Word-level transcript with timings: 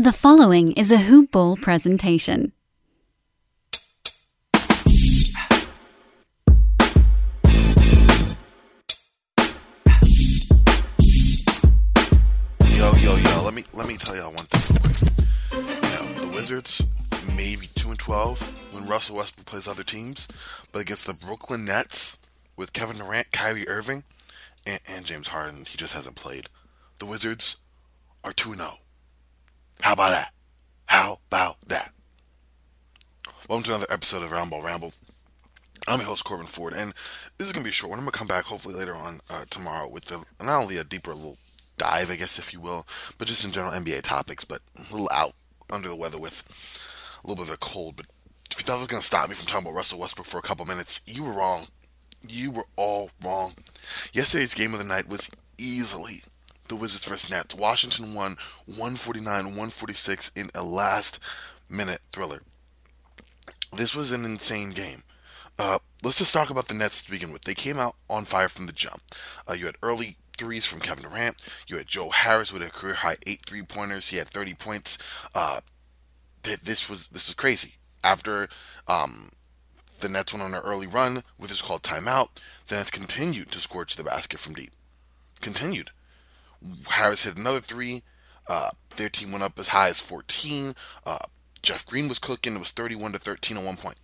The 0.00 0.12
following 0.12 0.70
is 0.74 0.92
a 0.92 0.96
Hoop 0.96 1.32
Ball 1.32 1.56
presentation. 1.56 2.52
Yo, 12.62 12.92
yo, 12.94 13.16
yo, 13.16 13.42
let 13.42 13.54
me 13.54 13.64
let 13.72 13.88
me 13.88 13.96
tell 13.96 14.14
y'all 14.14 14.30
one 14.30 14.46
thing. 14.46 14.76
You 15.52 15.64
know, 15.66 16.20
the 16.20 16.30
Wizards 16.32 16.80
may 17.36 17.56
be 17.56 17.66
two 17.74 17.90
and 17.90 17.98
twelve 17.98 18.40
when 18.72 18.86
Russell 18.86 19.16
Westbrook 19.16 19.46
plays 19.46 19.66
other 19.66 19.82
teams, 19.82 20.28
but 20.70 20.80
against 20.80 21.08
the 21.08 21.12
Brooklyn 21.12 21.64
Nets 21.64 22.18
with 22.56 22.72
Kevin 22.72 22.98
Durant, 22.98 23.32
Kyrie 23.32 23.66
Irving, 23.66 24.04
and, 24.64 24.78
and 24.86 25.04
James 25.04 25.26
Harden, 25.26 25.64
he 25.64 25.76
just 25.76 25.94
hasn't 25.94 26.14
played. 26.14 26.46
The 27.00 27.06
Wizards 27.06 27.56
are 28.22 28.32
two 28.32 28.52
and 28.52 28.60
zero. 28.60 28.78
How 29.80 29.92
about 29.92 30.10
that? 30.10 30.32
How 30.86 31.18
about 31.28 31.56
that? 31.68 31.92
Welcome 33.48 33.62
to 33.64 33.70
another 33.70 33.86
episode 33.90 34.22
of 34.22 34.30
Roundball 34.30 34.62
Ramble. 34.62 34.92
I'm 35.86 36.00
your 36.00 36.08
host 36.08 36.24
Corbin 36.24 36.46
Ford, 36.46 36.74
and 36.74 36.92
this 37.38 37.46
is 37.46 37.52
gonna 37.52 37.64
be 37.64 37.70
a 37.70 37.72
short 37.72 37.90
one. 37.90 37.98
I'm 37.98 38.04
gonna 38.04 38.12
come 38.12 38.26
back 38.26 38.44
hopefully 38.44 38.74
later 38.74 38.94
on 38.94 39.20
uh, 39.30 39.44
tomorrow 39.48 39.88
with 39.88 40.06
the, 40.06 40.22
not 40.44 40.62
only 40.62 40.76
a 40.76 40.84
deeper 40.84 41.14
little 41.14 41.38
dive, 41.78 42.10
I 42.10 42.16
guess, 42.16 42.38
if 42.38 42.52
you 42.52 42.60
will, 42.60 42.86
but 43.16 43.28
just 43.28 43.44
in 43.44 43.52
general 43.52 43.72
NBA 43.72 44.02
topics, 44.02 44.44
but 44.44 44.60
a 44.76 44.92
little 44.92 45.08
out 45.12 45.34
under 45.70 45.88
the 45.88 45.96
weather 45.96 46.18
with 46.18 46.42
a 47.22 47.26
little 47.26 47.42
bit 47.42 47.48
of 47.48 47.54
a 47.54 47.58
cold. 47.58 47.96
But 47.96 48.06
if 48.50 48.58
you 48.58 48.64
thought 48.64 48.78
it 48.78 48.80
was 48.80 48.88
gonna 48.88 49.02
stop 49.02 49.28
me 49.28 49.36
from 49.36 49.46
talking 49.46 49.66
about 49.66 49.76
Russell 49.76 50.00
Westbrook 50.00 50.26
for 50.26 50.38
a 50.38 50.42
couple 50.42 50.66
minutes, 50.66 51.00
you 51.06 51.22
were 51.22 51.32
wrong. 51.32 51.68
You 52.28 52.50
were 52.50 52.66
all 52.76 53.10
wrong. 53.24 53.54
Yesterday's 54.12 54.54
game 54.54 54.72
of 54.72 54.80
the 54.80 54.84
night 54.84 55.08
was 55.08 55.30
easily 55.56 56.24
the 56.68 56.76
Wizards 56.76 57.06
versus 57.06 57.30
Nets. 57.30 57.54
Washington 57.54 58.14
won 58.14 58.36
149-146 58.70 60.30
in 60.36 60.50
a 60.54 60.62
last 60.62 61.18
minute 61.70 62.00
thriller. 62.12 62.42
This 63.76 63.94
was 63.94 64.12
an 64.12 64.24
insane 64.24 64.70
game. 64.70 65.02
Uh, 65.58 65.78
let's 66.04 66.18
just 66.18 66.32
talk 66.32 66.50
about 66.50 66.68
the 66.68 66.74
Nets 66.74 67.02
to 67.02 67.10
begin 67.10 67.32
with. 67.32 67.42
They 67.42 67.54
came 67.54 67.78
out 67.78 67.96
on 68.08 68.24
fire 68.24 68.48
from 68.48 68.66
the 68.66 68.72
jump. 68.72 69.02
Uh, 69.48 69.54
you 69.54 69.66
had 69.66 69.76
early 69.82 70.16
threes 70.36 70.64
from 70.64 70.80
Kevin 70.80 71.02
Durant. 71.02 71.36
You 71.66 71.76
had 71.76 71.88
Joe 71.88 72.10
Harris 72.10 72.52
with 72.52 72.62
a 72.62 72.70
career 72.70 72.94
high 72.94 73.16
eight 73.26 73.40
three 73.46 73.62
pointers. 73.62 74.08
He 74.08 74.16
had 74.16 74.28
30 74.28 74.54
points. 74.54 74.98
Uh, 75.34 75.60
th- 76.44 76.60
this 76.60 76.88
was 76.88 77.08
this 77.08 77.28
was 77.28 77.34
crazy. 77.34 77.74
After 78.04 78.48
um, 78.86 79.30
the 80.00 80.08
Nets 80.08 80.32
went 80.32 80.44
on 80.44 80.54
an 80.54 80.62
early 80.62 80.86
run 80.86 81.24
with 81.38 81.50
this 81.50 81.62
called 81.62 81.82
timeout, 81.82 82.28
the 82.68 82.76
Nets 82.76 82.90
continued 82.90 83.50
to 83.52 83.60
scorch 83.60 83.96
the 83.96 84.04
basket 84.04 84.38
from 84.38 84.54
deep. 84.54 84.70
Continued. 85.40 85.90
Harris 86.88 87.24
hit 87.24 87.38
another 87.38 87.60
three. 87.60 88.02
Uh, 88.48 88.70
their 88.96 89.08
team 89.08 89.30
went 89.30 89.44
up 89.44 89.58
as 89.58 89.68
high 89.68 89.88
as 89.88 90.00
14. 90.00 90.74
Uh, 91.04 91.18
Jeff 91.62 91.86
Green 91.86 92.08
was 92.08 92.18
cooking. 92.18 92.54
It 92.54 92.60
was 92.60 92.70
31 92.70 93.12
to 93.12 93.18
13 93.18 93.56
at 93.56 93.64
one 93.64 93.76
point. 93.76 93.98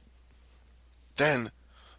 Then 1.16 1.50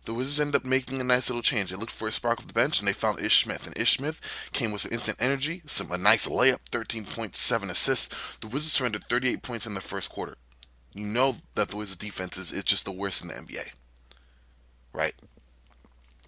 the 0.05 0.13
Wizards 0.13 0.39
ended 0.39 0.55
up 0.55 0.65
making 0.65 1.01
a 1.01 1.03
nice 1.03 1.29
little 1.29 1.41
change. 1.41 1.71
They 1.71 1.75
looked 1.75 1.91
for 1.91 2.07
a 2.07 2.11
spark 2.11 2.39
off 2.39 2.47
the 2.47 2.53
bench 2.53 2.79
and 2.79 2.87
they 2.87 2.93
found 2.93 3.21
Ish 3.21 3.43
Smith. 3.43 3.65
And 3.65 3.77
Ish 3.77 3.97
Smith 3.97 4.21
came 4.53 4.71
with 4.71 4.81
some 4.81 4.91
instant 4.91 5.17
energy, 5.19 5.61
some 5.65 5.91
a 5.91 5.97
nice 5.97 6.27
layup, 6.27 6.69
13.7 6.69 7.69
assists. 7.69 8.37
The 8.39 8.47
Wizards 8.47 8.73
surrendered 8.73 9.05
38 9.05 9.41
points 9.41 9.65
in 9.65 9.73
the 9.73 9.81
first 9.81 10.11
quarter. 10.11 10.37
You 10.93 11.05
know 11.05 11.35
that 11.55 11.69
the 11.69 11.77
Wizards 11.77 11.97
defense 11.97 12.37
is, 12.37 12.51
is 12.51 12.63
just 12.63 12.85
the 12.85 12.91
worst 12.91 13.21
in 13.21 13.27
the 13.29 13.33
NBA. 13.33 13.71
Right? 14.93 15.15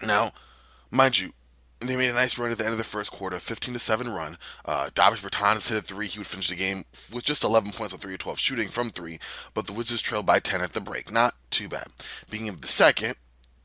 Now, 0.06 0.32
mind 0.92 1.20
you, 1.20 1.32
they 1.80 1.96
made 1.96 2.10
a 2.10 2.14
nice 2.14 2.38
run 2.38 2.52
at 2.52 2.58
the 2.58 2.64
end 2.64 2.72
of 2.72 2.78
the 2.78 2.84
first 2.84 3.12
quarter, 3.12 3.38
15 3.38 3.74
to 3.74 3.80
7 3.80 4.10
run. 4.10 4.38
Uh, 4.66 4.90
Davis 4.96 5.22
Bertans 5.22 5.70
hit 5.70 5.78
a 5.78 5.82
three. 5.82 6.08
He 6.08 6.20
would 6.20 6.28
finish 6.28 6.50
the 6.50 6.56
game 6.56 6.86
with 7.14 7.24
just 7.24 7.44
11 7.44 7.72
points 7.72 7.94
on 7.94 8.00
3 8.00 8.14
of 8.14 8.20
12 8.20 8.40
shooting 8.40 8.68
from 8.68 8.90
three, 8.90 9.20
but 9.54 9.68
the 9.68 9.74
Wizards 9.74 10.02
trailed 10.02 10.26
by 10.26 10.40
10 10.40 10.62
at 10.62 10.74
the 10.74 10.82
break. 10.82 11.12
Not 11.12 11.36
too 11.52 11.70
bad. 11.70 11.88
Beginning 12.30 12.54
of 12.54 12.62
the 12.62 12.68
second, 12.68 13.16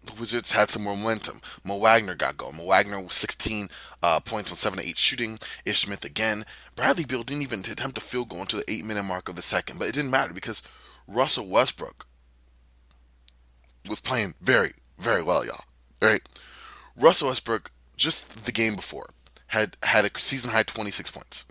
the 0.04 0.12
Wizards 0.20 0.50
had 0.50 0.68
some 0.68 0.84
momentum. 0.84 1.40
Mo 1.64 1.78
Wagner 1.78 2.14
got 2.14 2.36
going. 2.36 2.56
Mo 2.56 2.66
Wagner 2.66 3.00
was 3.00 3.14
16 3.14 3.68
uh, 4.02 4.20
points 4.20 4.50
on 4.50 4.58
7 4.58 4.78
to 4.78 4.86
8 4.86 4.98
shooting. 4.98 5.38
Ish 5.64 5.82
Smith 5.86 6.04
again. 6.04 6.44
Bradley 6.74 7.04
Beal 7.04 7.22
didn't 7.22 7.42
even 7.42 7.60
attempt 7.60 7.98
a 7.98 8.00
field 8.00 8.28
goal 8.28 8.40
until 8.40 8.60
the 8.60 8.70
8 8.70 8.84
minute 8.84 9.04
mark 9.04 9.28
of 9.28 9.36
the 9.36 9.42
second, 9.42 9.78
but 9.78 9.88
it 9.88 9.94
didn't 9.94 10.10
matter 10.10 10.34
because 10.34 10.62
Russell 11.06 11.48
Westbrook 11.48 12.06
was 13.88 14.00
playing 14.00 14.34
very, 14.40 14.74
very 14.98 15.22
well, 15.22 15.44
y'all. 15.44 15.64
Right? 16.00 16.22
Russell 16.96 17.28
Westbrook, 17.28 17.70
just 17.96 18.44
the 18.44 18.52
game 18.52 18.76
before, 18.76 19.10
had 19.48 19.76
had 19.82 20.04
a 20.04 20.10
season 20.18 20.50
high 20.50 20.62
26 20.62 21.10
points. 21.10 21.44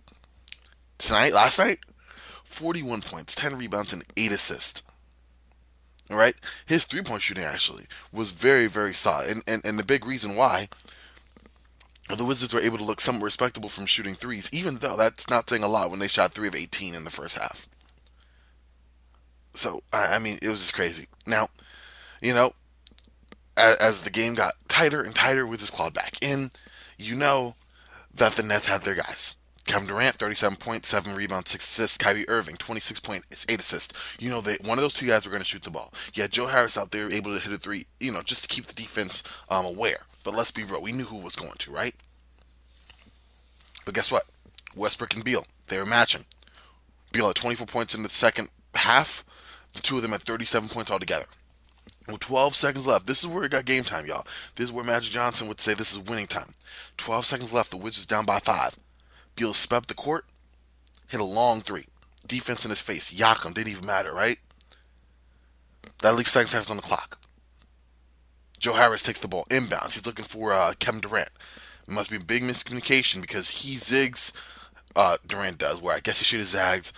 Tonight, 0.97 1.33
last 1.33 1.57
night, 1.57 1.79
41 2.43 3.01
points, 3.01 3.35
10 3.35 3.57
rebounds, 3.57 3.93
and 3.93 4.03
8 4.17 4.31
assists. 4.31 4.83
All 6.09 6.17
right, 6.17 6.35
his 6.65 6.83
three 6.85 7.01
point 7.01 7.21
shooting 7.21 7.45
actually 7.45 7.85
was 8.11 8.31
very, 8.31 8.67
very 8.67 8.93
solid, 8.93 9.29
and, 9.29 9.43
and 9.47 9.61
and 9.63 9.79
the 9.79 9.83
big 9.83 10.05
reason 10.05 10.35
why 10.35 10.67
the 12.17 12.25
Wizards 12.25 12.53
were 12.53 12.59
able 12.59 12.77
to 12.77 12.83
look 12.83 12.99
somewhat 12.99 13.25
respectable 13.25 13.69
from 13.69 13.85
shooting 13.85 14.15
threes, 14.15 14.49
even 14.51 14.75
though 14.75 14.97
that's 14.97 15.29
not 15.29 15.49
saying 15.49 15.63
a 15.63 15.67
lot 15.67 15.89
when 15.89 15.99
they 15.99 16.09
shot 16.09 16.33
three 16.33 16.47
of 16.47 16.55
18 16.55 16.93
in 16.93 17.05
the 17.05 17.09
first 17.09 17.37
half. 17.37 17.69
So 19.53 19.83
I, 19.93 20.15
I 20.15 20.19
mean, 20.19 20.37
it 20.41 20.49
was 20.49 20.59
just 20.59 20.73
crazy. 20.73 21.07
Now, 21.25 21.47
you 22.21 22.33
know, 22.33 22.51
as, 23.57 23.75
as 23.77 24.01
the 24.01 24.09
game 24.09 24.35
got 24.35 24.55
tighter 24.67 25.01
and 25.01 25.15
tighter 25.15 25.45
with 25.45 25.59
his 25.59 25.69
clawed 25.69 25.93
back 25.93 26.21
in, 26.21 26.51
you 26.97 27.15
know 27.15 27.55
that 28.13 28.33
the 28.33 28.43
Nets 28.43 28.67
had 28.67 28.81
their 28.81 28.95
guys. 28.95 29.35
Kevin 29.65 29.87
Durant, 29.87 30.17
37.7 30.17 31.15
rebounds, 31.15 31.51
6 31.51 31.63
assists. 31.63 31.97
Kyrie 31.97 32.27
Irving, 32.27 32.55
26.8 32.55 33.59
assists. 33.59 34.17
You 34.19 34.29
know, 34.29 34.41
that 34.41 34.65
one 34.65 34.77
of 34.77 34.81
those 34.81 34.93
two 34.93 35.07
guys 35.07 35.25
were 35.25 35.31
going 35.31 35.43
to 35.43 35.47
shoot 35.47 35.61
the 35.61 35.69
ball. 35.69 35.93
You 36.13 36.23
had 36.23 36.31
Joe 36.31 36.47
Harris 36.47 36.77
out 36.77 36.91
there 36.91 37.11
able 37.11 37.33
to 37.33 37.39
hit 37.39 37.53
a 37.53 37.57
three, 37.57 37.85
you 37.99 38.11
know, 38.11 38.21
just 38.21 38.41
to 38.41 38.47
keep 38.47 38.65
the 38.65 38.73
defense 38.73 39.23
um, 39.49 39.65
aware. 39.65 40.01
But 40.23 40.35
let's 40.35 40.51
be 40.51 40.63
real, 40.63 40.81
we 40.81 40.91
knew 40.91 41.05
who 41.05 41.19
was 41.19 41.35
going 41.35 41.57
to, 41.59 41.71
right? 41.71 41.95
But 43.85 43.93
guess 43.93 44.11
what? 44.11 44.23
Westbrook 44.75 45.15
and 45.15 45.23
Beal, 45.23 45.45
they 45.67 45.79
were 45.79 45.85
matching. 45.85 46.25
Beal 47.11 47.27
had 47.27 47.35
24 47.35 47.67
points 47.67 47.95
in 47.95 48.03
the 48.03 48.09
second 48.09 48.49
half. 48.75 49.23
The 49.73 49.81
two 49.81 49.97
of 49.97 50.01
them 50.01 50.11
had 50.11 50.21
37 50.21 50.69
points 50.69 50.91
altogether. 50.91 51.25
With 52.07 52.19
12 52.19 52.55
seconds 52.55 52.87
left, 52.87 53.05
this 53.05 53.21
is 53.21 53.27
where 53.27 53.43
it 53.43 53.51
got 53.51 53.65
game 53.65 53.83
time, 53.83 54.05
y'all. 54.05 54.25
This 54.55 54.69
is 54.69 54.71
where 54.71 54.83
Magic 54.83 55.11
Johnson 55.11 55.47
would 55.47 55.61
say 55.61 55.73
this 55.73 55.93
is 55.93 55.99
winning 55.99 56.27
time. 56.27 56.55
12 56.97 57.25
seconds 57.25 57.53
left, 57.53 57.71
the 57.71 57.77
Wizards 57.77 58.07
down 58.07 58.25
by 58.25 58.39
five. 58.39 58.77
Beal 59.35 59.53
swept 59.53 59.87
the 59.87 59.93
court, 59.93 60.25
hit 61.07 61.19
a 61.19 61.23
long 61.25 61.61
three. 61.61 61.85
Defense 62.25 62.65
in 62.65 62.69
his 62.71 62.81
face. 62.81 63.13
Yakum 63.13 63.53
didn't 63.53 63.71
even 63.71 63.85
matter, 63.85 64.13
right? 64.13 64.37
That 66.01 66.15
leaves 66.15 66.31
seconds 66.31 66.53
left 66.53 66.69
on 66.69 66.77
the 66.77 66.83
clock. 66.83 67.19
Joe 68.57 68.73
Harris 68.73 69.01
takes 69.01 69.19
the 69.19 69.27
ball 69.27 69.45
inbounds. 69.49 69.93
He's 69.93 70.05
looking 70.05 70.25
for 70.25 70.53
uh, 70.53 70.73
Kevin 70.79 71.01
Durant. 71.01 71.29
It 71.87 71.93
must 71.93 72.11
be 72.11 72.17
a 72.17 72.19
big 72.19 72.43
miscommunication 72.43 73.21
because 73.21 73.49
he 73.49 73.75
zigs. 73.75 74.31
Uh, 74.95 75.17
Durant 75.25 75.57
does, 75.57 75.81
where 75.81 75.95
I 75.95 75.99
guess 75.99 76.19
he 76.19 76.25
should 76.25 76.39
have 76.39 76.47
zagged. 76.47 76.91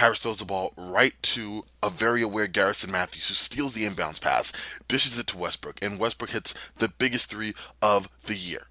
Harris 0.00 0.18
throws 0.18 0.38
the 0.38 0.44
ball 0.44 0.72
right 0.76 1.14
to 1.22 1.64
a 1.82 1.90
very 1.90 2.22
aware 2.22 2.46
Garrison 2.46 2.90
Matthews, 2.90 3.28
who 3.28 3.34
steals 3.34 3.74
the 3.74 3.84
inbounds 3.84 4.20
pass, 4.20 4.52
dishes 4.88 5.18
it 5.18 5.26
to 5.28 5.38
Westbrook, 5.38 5.78
and 5.80 5.98
Westbrook 5.98 6.30
hits 6.30 6.54
the 6.76 6.88
biggest 6.88 7.30
three 7.30 7.54
of 7.80 8.08
the 8.24 8.34
year 8.34 8.66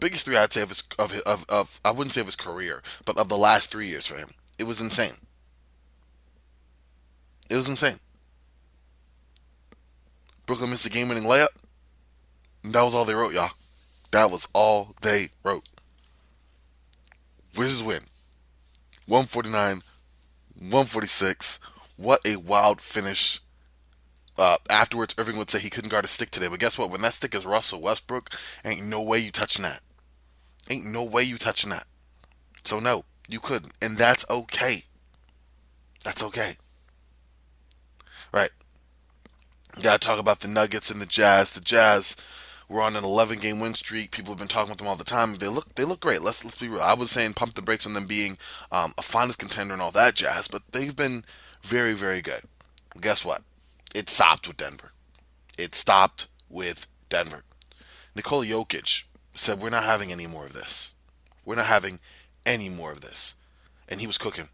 biggest 0.00 0.24
three 0.24 0.36
I'd 0.36 0.52
say 0.52 0.62
of 0.62 0.68
his 0.68 0.84
of, 0.98 1.18
of 1.20 1.44
of 1.48 1.80
I 1.84 1.90
wouldn't 1.90 2.12
say 2.12 2.20
of 2.20 2.26
his 2.26 2.36
career, 2.36 2.82
but 3.04 3.16
of 3.18 3.28
the 3.28 3.38
last 3.38 3.70
three 3.70 3.86
years 3.86 4.06
for 4.06 4.16
him. 4.16 4.30
It 4.58 4.64
was 4.64 4.80
insane. 4.80 5.14
It 7.50 7.56
was 7.56 7.68
insane. 7.68 7.98
Brooklyn 10.46 10.70
missed 10.70 10.86
a 10.86 10.90
game-winning 10.90 11.24
layup. 11.24 11.48
that 12.62 12.82
was 12.82 12.94
all 12.94 13.04
they 13.04 13.14
wrote, 13.14 13.32
y'all. 13.34 13.50
That 14.10 14.30
was 14.30 14.48
all 14.52 14.94
they 15.02 15.28
wrote. 15.42 15.68
Wizards 17.56 17.82
win. 17.82 18.02
149, 19.06 19.82
146. 20.58 21.60
What 21.96 22.20
a 22.24 22.36
wild 22.36 22.80
finish. 22.80 23.40
Uh, 24.36 24.56
afterwards, 24.70 25.14
Irving 25.18 25.36
would 25.36 25.50
say 25.50 25.58
he 25.58 25.70
couldn't 25.70 25.90
guard 25.90 26.04
a 26.04 26.08
stick 26.08 26.30
today. 26.30 26.48
But 26.48 26.60
guess 26.60 26.78
what? 26.78 26.90
When 26.90 27.00
that 27.00 27.14
stick 27.14 27.34
is 27.34 27.44
Russell 27.44 27.80
Westbrook, 27.80 28.30
ain't 28.64 28.84
no 28.84 29.02
way 29.02 29.18
you 29.18 29.30
touching 29.30 29.62
that. 29.62 29.82
Ain't 30.70 30.86
no 30.86 31.02
way 31.02 31.22
you 31.22 31.38
touching 31.38 31.70
that. 31.70 31.86
So 32.64 32.78
no, 32.78 33.04
you 33.28 33.40
couldn't, 33.40 33.72
and 33.80 33.96
that's 33.96 34.28
okay. 34.28 34.84
That's 36.04 36.22
okay. 36.22 36.56
Right. 38.32 38.50
gotta 39.82 39.98
talk 39.98 40.20
about 40.20 40.40
the 40.40 40.48
Nuggets 40.48 40.90
and 40.90 41.00
the 41.00 41.06
Jazz. 41.06 41.52
The 41.52 41.60
Jazz 41.60 42.14
were 42.68 42.82
on 42.82 42.96
an 42.96 43.04
11 43.04 43.38
game 43.38 43.60
win 43.60 43.74
streak. 43.74 44.10
People 44.10 44.32
have 44.32 44.38
been 44.38 44.48
talking 44.48 44.70
about 44.70 44.78
them 44.78 44.86
all 44.86 44.96
the 44.96 45.04
time. 45.04 45.36
They 45.36 45.48
look 45.48 45.74
they 45.74 45.84
look 45.84 46.00
great. 46.00 46.22
Let's 46.22 46.44
let's 46.44 46.60
be 46.60 46.68
real. 46.68 46.82
I 46.82 46.94
was 46.94 47.10
saying 47.10 47.34
pump 47.34 47.54
the 47.54 47.62
brakes 47.62 47.86
on 47.86 47.94
them 47.94 48.06
being 48.06 48.38
um, 48.70 48.94
a 48.98 49.02
finals 49.02 49.36
contender 49.36 49.72
and 49.72 49.82
all 49.82 49.90
that 49.92 50.14
jazz, 50.14 50.48
but 50.48 50.62
they've 50.72 50.96
been 50.96 51.24
very 51.62 51.94
very 51.94 52.20
good. 52.20 52.42
Well, 52.94 53.02
guess 53.02 53.24
what? 53.24 53.42
It 53.94 54.10
stopped 54.10 54.46
with 54.46 54.58
Denver. 54.58 54.92
It 55.56 55.74
stopped 55.74 56.28
with 56.48 56.86
Denver. 57.08 57.44
Nikola 58.14 58.46
Jokic 58.46 59.04
said, 59.34 59.60
We're 59.60 59.70
not 59.70 59.84
having 59.84 60.12
any 60.12 60.26
more 60.26 60.44
of 60.44 60.52
this. 60.52 60.94
We're 61.44 61.54
not 61.54 61.66
having 61.66 62.00
any 62.44 62.68
more 62.68 62.92
of 62.92 63.00
this. 63.00 63.34
And 63.88 64.00
he 64.00 64.06
was 64.06 64.18
cooking. 64.18 64.48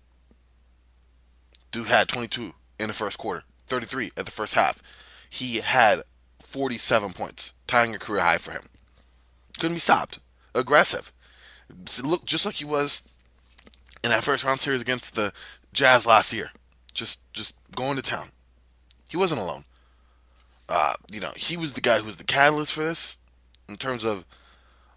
Dude 1.73 1.89
had 1.89 2.09
22 2.09 2.53
in 2.79 2.89
the 2.89 2.93
first 2.93 3.19
quarter, 3.19 3.45
33 3.67 4.13
at 4.17 4.27
the 4.27 4.31
first 4.31 4.55
half. 4.55 4.83
He 5.29 5.57
had 5.57 6.03
47 6.41 7.13
points, 7.15 7.54
tying 7.67 7.95
a 7.95 7.99
career 7.99 8.23
high 8.23 8.39
for 8.39 8.53
him. 8.53 8.69
Couldn't 9.59 9.77
be 9.77 9.81
stopped. 9.81 10.19
Aggressive. 10.55 11.13
Look 12.03 12.25
just 12.25 12.47
like 12.47 12.57
he 12.57 12.65
was 12.65 13.07
in 14.03 14.11
that 14.11 14.25
first 14.25 14.45
round 14.45 14.61
series 14.61 14.83
against 14.83 15.17
the 15.17 15.33
Jazz 15.73 16.07
last 16.07 16.33
year. 16.33 16.51
Just 16.93 17.31
just 17.33 17.57
going 17.75 17.97
to 17.97 18.03
town. 18.03 18.29
He 19.09 19.17
wasn't 19.17 19.41
alone. 19.41 19.65
Uh, 20.69 20.95
you 21.11 21.21
know, 21.21 21.33
he 21.37 21.57
was 21.57 21.75
the 21.75 21.81
guy 21.81 21.99
who 21.99 22.07
was 22.07 22.17
the 22.17 22.25
catalyst 22.25 22.73
for 22.73 22.81
this 22.81 23.19
in 23.69 23.77
terms 23.77 24.05
of 24.05 24.25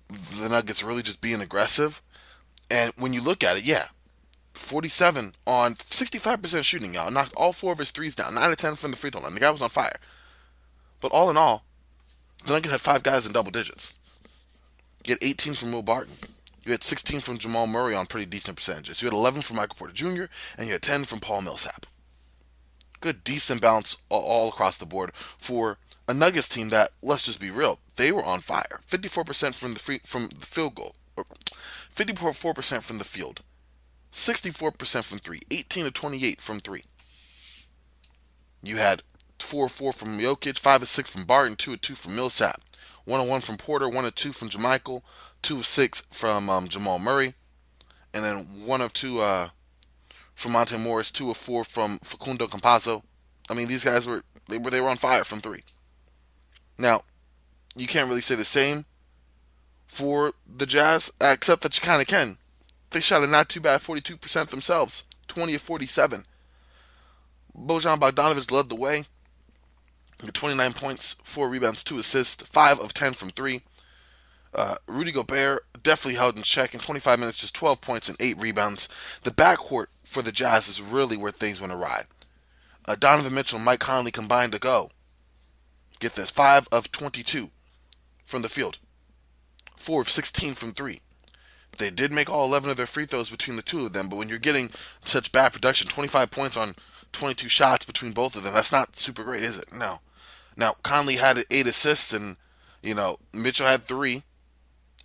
the 0.10 0.50
Nuggets 0.50 0.84
really 0.84 1.02
just 1.02 1.22
being 1.22 1.42
aggressive. 1.42 2.02
And 2.70 2.94
when 2.98 3.14
you 3.14 3.22
look 3.22 3.44
at 3.44 3.58
it, 3.58 3.66
yeah, 3.66 3.88
47 4.54 5.34
on 5.46 5.76
65% 5.76 6.64
shooting, 6.64 6.94
y'all. 6.94 7.12
Knocked 7.12 7.36
all 7.36 7.54
four 7.54 7.74
of 7.74 7.80
his 7.80 7.92
threes 7.92 8.16
down. 8.16 8.36
9 8.36 8.52
of 8.52 8.58
10 8.58 8.76
from 8.76 8.92
the 8.92 8.98
free 8.98 9.10
throw 9.10 9.22
line. 9.22 9.34
The 9.34 9.40
guy 9.40 9.52
was 9.52 9.62
on 9.62 9.70
fire. 9.70 9.98
But 11.00 11.12
all 11.12 11.30
in 11.30 11.38
all, 11.38 11.64
the 12.48 12.54
Nuggets 12.54 12.72
had 12.72 12.82
five 12.82 13.04
guys 13.04 13.28
in 13.28 13.34
double 13.34 13.52
digits. 13.52 14.00
You 15.06 15.14
had 15.14 15.24
18 15.24 15.54
from 15.54 15.74
Will 15.74 15.84
Barton. 15.84 16.14
You 16.66 16.72
had 16.72 16.84
16 16.84 17.20
from 17.20 17.38
Jamal 17.38 17.68
Murray 17.68 17.94
on 17.94 18.06
pretty 18.06 18.26
decent 18.26 18.58
percentages. 18.58 19.02
You 19.02 19.08
had 19.08 19.14
11 19.14 19.42
from 19.42 19.58
Michael 19.58 19.76
Porter 19.78 19.94
Jr. 19.94 20.26
and 20.58 20.68
you 20.68 20.74
had 20.74 20.82
10 20.82 21.06
from 21.06 21.20
Paul 21.20 21.42
Millsap. 21.42 21.86
Good, 23.00 23.24
decent 23.24 23.62
balance 23.62 24.02
all 24.10 24.50
across 24.50 24.78
the 24.78 24.86
board 24.86 25.12
for 25.38 25.78
a 26.08 26.14
Nuggets 26.14 26.50
team 26.50 26.70
that, 26.70 26.92
let's 27.02 27.24
just 27.24 27.40
be 27.40 27.52
real, 27.52 27.80
they 27.98 28.12
were 28.12 28.24
on 28.24 28.40
fire. 28.40 28.80
54% 28.90 29.54
from 29.54 29.74
the 29.74 29.80
free, 29.80 30.00
from 30.04 30.30
the 30.30 30.46
field 30.46 30.76
goal, 30.76 30.96
54% 31.96 32.82
from 32.82 32.98
the 32.98 33.04
field, 33.04 33.42
64% 34.14 35.04
from 35.04 35.20
three, 35.20 35.42
18 35.52 35.84
to 35.84 35.92
28 35.92 36.42
from 36.42 36.60
three. 36.60 36.84
You 38.64 38.78
had 38.78 39.04
4 39.48 39.70
4 39.70 39.94
from 39.94 40.20
Jokic, 40.20 40.60
5 40.60 40.82
of 40.82 40.88
6 40.90 41.10
from 41.10 41.24
Barton, 41.24 41.56
2 41.56 41.74
of 41.74 41.82
2 41.82 41.96
from 41.96 42.16
Millsap, 42.16 42.62
1 43.06 43.22
of 43.22 43.28
1 43.28 43.42
from 43.42 43.56
Porter, 43.56 43.88
1 43.88 44.04
of 44.04 44.14
2 44.14 44.34
from 44.34 44.50
JaMychal, 44.50 45.02
2 45.42 45.58
of 45.60 45.66
6 45.66 46.02
from 46.12 46.50
um, 46.50 46.68
Jamal 46.68 47.00
Murray, 47.00 47.34
and 48.14 48.26
then 48.26 48.66
1 48.66 48.82
of 48.82 48.92
2 48.92 49.22
uh, 49.22 49.50
from 50.36 50.52
Monte 50.52 50.78
Morris, 50.78 51.12
2 51.12 51.32
of 51.32 51.38
4 51.38 51.64
from 51.64 51.98
Facundo 52.00 52.48
Campazzo. 52.48 53.04
I 53.50 53.54
mean, 53.54 53.70
these 53.70 53.86
guys 53.86 54.06
were 54.06 54.24
they 54.50 54.58
were 54.58 54.70
they 54.70 54.82
were 54.82 54.90
on 54.90 54.98
fire 54.98 55.24
from 55.24 55.40
3. 55.40 55.62
Now, 56.78 57.04
you 57.74 57.88
can't 57.88 58.10
really 58.10 58.22
say 58.22 58.36
the 58.36 58.44
same 58.44 58.84
for 59.88 60.34
the 60.46 60.66
Jazz, 60.66 61.10
except 61.22 61.62
that 61.62 61.78
you 61.78 61.82
kind 61.82 62.02
of 62.02 62.08
can. 62.08 62.38
They 62.90 63.00
shot 63.00 63.24
a 63.24 63.28
not 63.28 63.48
too 63.48 63.62
bad 63.62 63.80
42% 63.80 64.50
themselves, 64.50 65.06
20 65.30 65.56
of 65.56 65.62
47. 65.62 66.26
Bojan 67.58 67.98
Bogdanovic 67.98 68.52
led 68.52 68.68
the 68.68 68.76
way. 68.76 69.06
29 70.20 70.74
points, 70.74 71.16
4 71.24 71.50
rebounds, 71.50 71.84
2 71.84 72.00
assists, 72.00 72.44
5 72.44 72.80
of 72.80 72.94
10 72.94 73.14
from 73.14 73.30
3. 73.30 73.62
Uh, 74.54 74.76
Rudy 74.88 75.12
Gobert 75.12 75.62
definitely 75.84 76.16
held 76.16 76.36
in 76.36 76.44
check 76.44 76.74
in 76.74 76.80
25 76.80 77.20
minutes, 77.20 77.40
just 77.40 77.56
12 77.56 77.82
points 77.82 78.10
and 78.10 78.18
8 78.20 78.40
rebounds. 78.40 78.90
The 79.24 79.32
backcourt 79.32 79.88
for 80.04 80.22
the 80.22 80.32
Jazz 80.32 80.68
is 80.68 80.82
really 80.82 81.18
where 81.18 81.32
things 81.32 81.62
went 81.62 81.74
awry. 81.74 82.06
Uh, 82.88 82.96
Donovan 82.96 83.34
Mitchell 83.34 83.58
and 83.58 83.66
Mike 83.66 83.80
Conley 83.80 84.12
combined 84.12 84.54
to 84.54 84.60
go. 84.60 84.90
Get 86.00 86.14
this 86.14 86.32
5 86.32 86.68
of 86.72 86.92
22 86.92 87.50
from 88.26 88.42
the 88.42 88.50
field, 88.50 88.80
4 89.76 90.02
of 90.02 90.10
16 90.10 90.54
from 90.54 90.72
3. 90.72 91.02
They 91.78 91.90
did 91.92 92.12
make 92.12 92.30
all 92.30 92.46
11 92.46 92.70
of 92.70 92.78
their 92.78 92.88
free 92.88 93.06
throws 93.06 93.30
between 93.30 93.56
the 93.56 93.62
two 93.62 93.86
of 93.86 93.94
them, 93.94 94.10
but 94.10 94.16
when 94.16 94.30
you're 94.30 94.40
getting 94.40 94.72
such 95.02 95.32
bad 95.32 95.54
production, 95.54 95.88
25 95.88 96.32
points 96.32 96.58
on 96.58 96.70
22 97.12 97.50
shots 97.50 97.86
between 97.86 98.14
both 98.14 98.36
of 98.36 98.44
them, 98.44 98.54
that's 98.54 98.72
not 98.72 98.96
super 98.96 99.24
great, 99.24 99.44
is 99.44 99.58
it? 99.58 99.72
No. 99.72 100.00
Now, 100.58 100.76
Conley 100.84 101.16
had 101.16 101.44
eight 101.52 101.68
assists, 101.68 102.12
and, 102.12 102.36
you 102.82 102.96
know, 102.96 103.20
Mitchell 103.32 103.68
had 103.68 103.84
three 103.84 104.24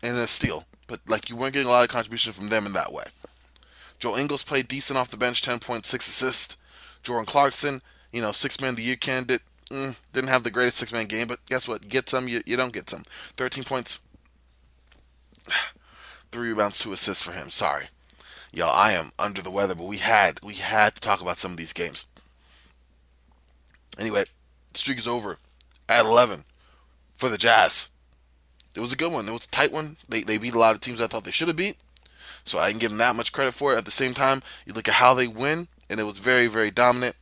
and 0.03 0.17
a 0.17 0.27
steal. 0.27 0.65
But, 0.87 1.01
like, 1.07 1.29
you 1.29 1.37
weren't 1.37 1.53
getting 1.53 1.69
a 1.69 1.71
lot 1.71 1.85
of 1.85 1.91
contribution 1.91 2.33
from 2.33 2.49
them 2.49 2.67
in 2.67 2.73
that 2.73 2.93
way. 2.93 3.05
Joe 3.99 4.17
Ingles 4.17 4.43
played 4.43 4.67
decent 4.67 4.99
off 4.99 5.11
the 5.11 5.17
bench, 5.17 5.43
10.6 5.43 5.95
assists. 5.95 6.57
Jordan 7.03 7.27
Clarkson, 7.27 7.83
you 8.13 8.23
know, 8.23 8.33
six 8.33 8.61
man 8.61 8.71
of 8.71 8.77
the 8.77 8.83
year 8.83 8.97
candidate, 8.97 9.43
mm, 9.71 9.95
didn't 10.13 10.31
have 10.31 10.43
the 10.43 10.51
greatest 10.51 10.79
six 10.79 10.93
man 10.93 11.07
game, 11.07 11.29
but 11.29 11.45
guess 11.47 11.69
what? 11.69 11.89
Get 11.89 12.09
some, 12.09 12.29
you, 12.29 12.41
you 12.47 12.57
don't 12.57 12.73
get 12.73 12.89
some. 12.89 13.03
13 13.37 13.65
points, 13.65 14.01
three 16.33 16.49
rebounds, 16.49 16.79
two 16.79 16.93
assists 16.93 17.23
for 17.23 17.33
him. 17.33 17.51
Sorry. 17.51 17.87
Y'all, 18.53 18.75
I 18.75 18.93
am 18.93 19.13
under 19.19 19.41
the 19.41 19.51
weather, 19.51 19.75
but 19.75 19.87
we 19.87 19.97
had 19.97 20.39
we 20.43 20.55
had 20.55 20.95
to 20.95 21.01
talk 21.01 21.23
about 21.23 21.39
some 21.39 21.53
of 21.53 21.57
these 21.57 21.73
games. 21.73 22.07
Anyway, 23.99 24.25
streak 24.77 24.99
is 24.99 25.09
over 25.09 25.39
at 25.89 26.05
11 26.05 26.45
for 27.15 27.29
the 27.29 27.39
Jazz. 27.39 27.89
It 28.75 28.81
was 28.81 28.93
a 28.93 28.97
good 28.97 29.13
one. 29.13 29.29
It 29.29 29.33
was 29.33 29.45
a 29.45 29.51
tight 29.51 29.73
one. 29.73 29.97
They, 30.09 30.23
they 30.23 30.39
beat 30.39 30.55
a 30.55 30.59
lot 30.59 30.75
of 30.75 30.81
teams 30.81 31.03
I 31.03 31.07
thought 31.07 31.25
they 31.25 31.31
should 31.31 31.49
have 31.49 31.57
beat. 31.57 31.77
So 32.45 32.59
I 32.59 32.69
didn't 32.69 32.81
give 32.81 32.91
them 32.91 32.99
that 32.99 33.17
much 33.17 33.33
credit 33.33 33.53
for 33.53 33.73
it. 33.73 33.79
At 33.79 33.85
the 33.85 33.91
same 33.91 34.15
time, 34.15 34.43
you 34.67 34.73
look 34.73 34.89
at 34.89 34.95
how 34.95 35.15
they 35.15 35.29
win, 35.29 35.69
and 35.89 36.01
it 36.01 36.05
was 36.05 36.19
very, 36.19 36.47
very 36.47 36.71
dominant. 36.71 37.17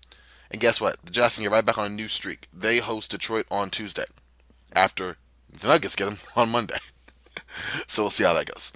And 0.50 0.61
guess 0.61 0.81
what? 0.81 1.00
The 1.02 1.11
Jazz 1.11 1.35
can 1.35 1.43
get 1.43 1.52
right 1.52 1.64
back 1.64 1.79
on 1.79 1.87
a 1.87 1.94
new 1.94 2.08
streak. 2.08 2.49
They 2.52 2.79
host 2.79 3.11
Detroit 3.11 3.47
on 3.50 3.70
Tuesday 3.70 4.06
after 4.73 5.17
the 5.53 5.69
Nuggets 5.69 5.96
get 5.96 6.06
them 6.06 6.19
on 6.37 6.50
Monday. 6.50 6.79
so 7.87 8.05
we'll 8.05 8.11
see 8.11 8.25
how 8.25 8.35
that 8.35 8.53
goes. 8.53 8.73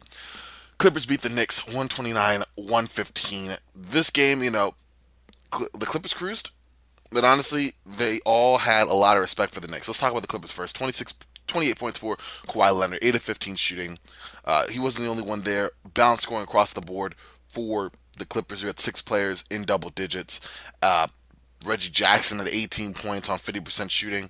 Clippers 0.79 1.07
beat 1.07 1.23
the 1.23 1.29
Knicks 1.29 1.67
129 1.67 2.43
115. 2.57 3.57
This 3.75 4.11
game, 4.11 4.43
you 4.43 4.51
know, 4.51 4.75
the 5.51 5.87
Clippers 5.87 6.15
cruised. 6.15 6.54
But 7.15 7.25
honestly, 7.25 7.75
they 7.87 8.19
all 8.27 8.59
had 8.59 8.89
a 8.89 8.93
lot 8.93 9.17
of 9.17 9.21
respect 9.21 9.55
for 9.55 9.61
the 9.61 9.69
Knicks. 9.69 9.87
Let's 9.87 10.01
talk 10.01 10.11
about 10.11 10.23
the 10.23 10.29
Clippers 10.29 10.51
first. 10.51 10.75
26, 10.75 11.15
28 11.47 11.79
points 11.79 11.99
for 12.01 12.17
Kawhi 12.49 12.77
Leonard, 12.77 12.99
8 13.03 13.15
of 13.15 13.23
15 13.23 13.55
shooting. 13.55 13.99
Uh, 14.45 14.67
he 14.67 14.81
wasn't 14.81 15.05
the 15.05 15.11
only 15.11 15.23
one 15.23 15.43
there. 15.43 15.71
Balance 15.95 16.23
scoring 16.23 16.43
across 16.43 16.73
the 16.73 16.81
board 16.81 17.15
for 17.47 17.93
the 18.19 18.25
Clippers. 18.25 18.65
We 18.65 18.67
had 18.67 18.81
six 18.81 19.01
players 19.01 19.45
in 19.49 19.63
double 19.63 19.91
digits. 19.91 20.41
Uh, 20.83 21.07
Reggie 21.65 21.93
Jackson 21.93 22.41
at 22.41 22.49
18 22.49 22.95
points 22.95 23.31
on 23.31 23.39
50% 23.39 23.93
shooting. 23.93 24.29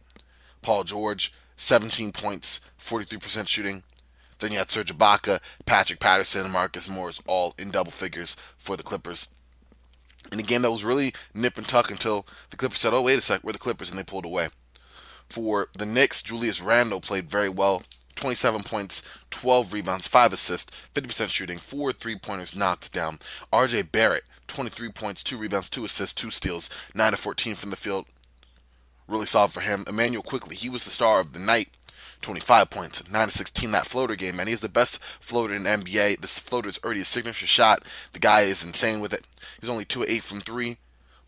Paul 0.60 0.84
George, 0.84 1.32
17 1.56 2.12
points, 2.12 2.60
43% 2.78 3.48
shooting. 3.48 3.82
Then 4.40 4.52
you 4.52 4.58
had 4.58 4.70
Serge 4.70 4.94
Ibaka, 4.94 5.40
Patrick 5.64 6.00
Patterson, 6.00 6.42
and 6.42 6.52
Marcus 6.52 6.86
Morris 6.86 7.22
all 7.26 7.54
in 7.58 7.70
double 7.70 7.92
figures 7.92 8.36
for 8.58 8.76
the 8.76 8.82
Clippers 8.82 9.30
in 10.34 10.40
a 10.40 10.42
game 10.42 10.62
that 10.62 10.70
was 10.70 10.84
really 10.84 11.14
nip 11.32 11.56
and 11.56 11.66
tuck 11.66 11.92
until 11.92 12.26
the 12.50 12.56
Clippers 12.56 12.80
said, 12.80 12.92
"Oh 12.92 13.02
wait 13.02 13.18
a 13.18 13.22
sec, 13.22 13.42
we're 13.44 13.52
the 13.52 13.58
Clippers," 13.58 13.88
and 13.88 13.98
they 13.98 14.02
pulled 14.02 14.24
away. 14.24 14.48
For 15.28 15.68
the 15.78 15.86
Knicks, 15.86 16.22
Julius 16.22 16.60
Randle 16.60 17.00
played 17.00 17.30
very 17.30 17.48
well. 17.48 17.84
27 18.16 18.62
points, 18.64 19.02
12 19.30 19.72
rebounds, 19.72 20.06
5 20.06 20.32
assists, 20.32 20.72
50% 20.92 21.30
shooting, 21.30 21.58
4 21.58 21.92
three 21.92 22.16
pointers 22.16 22.54
knocked 22.54 22.92
down. 22.92 23.18
RJ 23.52 23.92
Barrett, 23.92 24.24
23 24.48 24.88
points, 24.90 25.22
2 25.22 25.36
rebounds, 25.36 25.70
2 25.70 25.84
assists, 25.84 26.20
2 26.20 26.30
steals, 26.30 26.68
9 26.94 27.12
to 27.12 27.16
14 27.16 27.54
from 27.54 27.70
the 27.70 27.76
field. 27.76 28.06
Really 29.06 29.26
solid 29.26 29.52
for 29.52 29.60
him. 29.60 29.84
Immanuel 29.88 30.22
Quickley, 30.22 30.56
he 30.56 30.68
was 30.68 30.84
the 30.84 30.90
star 30.90 31.20
of 31.20 31.32
the 31.32 31.38
night 31.38 31.68
25 32.24 32.70
points, 32.70 33.10
9 33.10 33.28
to 33.28 33.32
16 33.32 33.70
that 33.72 33.86
floater 33.86 34.16
game, 34.16 34.36
man. 34.36 34.46
He's 34.46 34.60
the 34.60 34.68
best 34.68 34.98
floater 35.20 35.54
in 35.54 35.64
NBA. 35.64 36.20
This 36.20 36.38
floater 36.38 36.70
is 36.70 36.80
already 36.82 37.02
a 37.02 37.04
signature 37.04 37.46
shot. 37.46 37.84
The 38.12 38.18
guy 38.18 38.42
is 38.42 38.64
insane 38.64 39.00
with 39.00 39.12
it. 39.12 39.26
He's 39.60 39.68
only 39.68 39.84
2 39.84 40.04
8 40.08 40.22
from 40.22 40.40
3, 40.40 40.78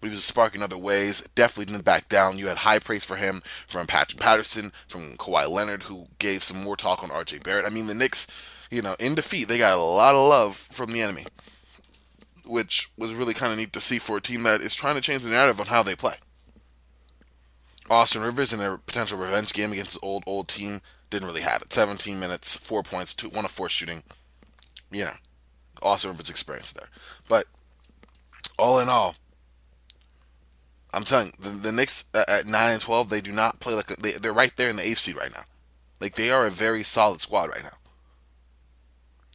but 0.00 0.07
he 0.07 0.11
was 0.11 0.21
a 0.21 0.23
spark 0.23 0.55
in 0.55 0.62
other 0.62 0.79
ways. 0.79 1.23
Definitely 1.35 1.73
didn't 1.73 1.85
back 1.85 2.09
down. 2.09 2.38
You 2.38 2.47
had 2.47 2.59
high 2.59 2.79
praise 2.79 3.05
for 3.05 3.17
him 3.17 3.43
from 3.69 3.87
Patrick 3.87 4.21
Patterson, 4.21 4.73
from 4.88 5.19
Kawhi 5.19 5.49
Leonard, 5.50 5.85
who 5.85 6.09
gave 6.19 6.43
some 6.43 6.62
more 6.62 6.76
talk 6.76 7.03
on 7.03 7.11
RJ 7.11 7.43
Barrett. 7.43 7.67
I 7.67 7.71
mean, 7.71 7.88
the 7.88 7.95
Knicks, 7.95 8.26
you 8.71 8.81
know, 8.81 8.97
in 8.99 9.15
defeat, 9.15 9.49
they 9.49 9.59
got 9.59 9.76
a 9.76 9.81
lot 9.81 10.15
of 10.15 10.26
love 10.26 10.57
from 10.57 10.93
the 10.93 11.03
enemy, 11.03 11.26
which 12.47 12.88
was 12.97 13.12
really 13.12 13.35
kind 13.35 13.53
of 13.53 13.59
neat 13.59 13.75
to 13.75 13.83
see 13.83 13.99
for 13.99 14.17
a 14.17 14.23
team 14.23 14.45
that 14.45 14.62
is 14.62 14.75
trying 14.75 14.95
to 14.95 15.03
change 15.03 15.25
the 15.25 15.29
narrative 15.29 15.61
on 15.61 15.67
how 15.67 15.83
they 15.83 15.95
play. 15.95 16.15
Austin 17.90 18.23
Rivers 18.23 18.52
in 18.52 18.61
a 18.61 18.78
potential 18.78 19.19
revenge 19.19 19.52
game 19.52 19.73
against 19.73 19.93
his 19.93 20.00
old 20.02 20.25
old 20.26 20.49
team 20.49 20.81
didn't 21.11 21.28
really 21.28 21.43
have 21.43 21.62
it. 21.62 21.73
17 21.73 22.19
minutes, 22.19 22.57
four 22.57 22.83
points, 22.83 23.14
two 23.14 23.28
one 23.28 23.45
of 23.45 23.50
four 23.50 23.69
shooting. 23.69 24.02
You 24.90 25.05
know, 25.05 25.14
Austin 25.83 26.11
Rivers 26.11 26.31
experience 26.31 26.73
there. 26.73 26.88
But 27.28 27.45
all 28.59 28.78
in 28.78 28.88
all, 28.88 29.16
I'm 30.93 31.05
telling 31.05 31.26
you, 31.26 31.33
the, 31.38 31.50
the 31.50 31.73
Knicks 31.73 32.05
at 32.14 32.47
nine 32.47 32.73
and 32.73 32.81
12, 32.81 33.11
they 33.11 33.21
do 33.21 33.33
not 33.33 33.61
play 33.61 33.75
like 33.75 33.90
a, 33.90 34.00
they, 34.00 34.12
they're 34.12 34.33
right 34.33 34.55
there 34.57 34.71
in 34.71 34.76
the 34.76 34.87
eighth 34.87 34.99
seed 34.99 35.16
right 35.16 35.33
now. 35.33 35.45
Like 36.00 36.14
they 36.14 36.31
are 36.31 36.47
a 36.47 36.50
very 36.50 36.83
solid 36.83 37.21
squad 37.21 37.50
right 37.50 37.62
now. 37.62 37.76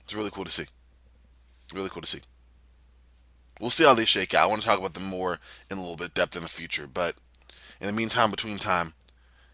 It's 0.03 0.13
really 0.13 0.31
cool 0.31 0.45
to 0.45 0.51
see. 0.51 0.65
Really 1.73 1.89
cool 1.89 2.01
to 2.01 2.07
see. 2.07 2.21
We'll 3.59 3.69
see 3.69 3.83
how 3.83 3.93
they 3.93 4.05
shake 4.05 4.33
out. 4.33 4.43
I 4.43 4.47
want 4.47 4.61
to 4.61 4.67
talk 4.67 4.79
about 4.79 4.93
them 4.93 5.05
more 5.05 5.39
in 5.69 5.77
a 5.77 5.81
little 5.81 5.95
bit 5.95 6.13
depth 6.13 6.35
in 6.35 6.41
the 6.41 6.49
future, 6.49 6.87
but 6.91 7.15
in 7.81 7.87
the 7.87 7.93
meantime, 7.93 8.29
between 8.29 8.59
time, 8.59 8.93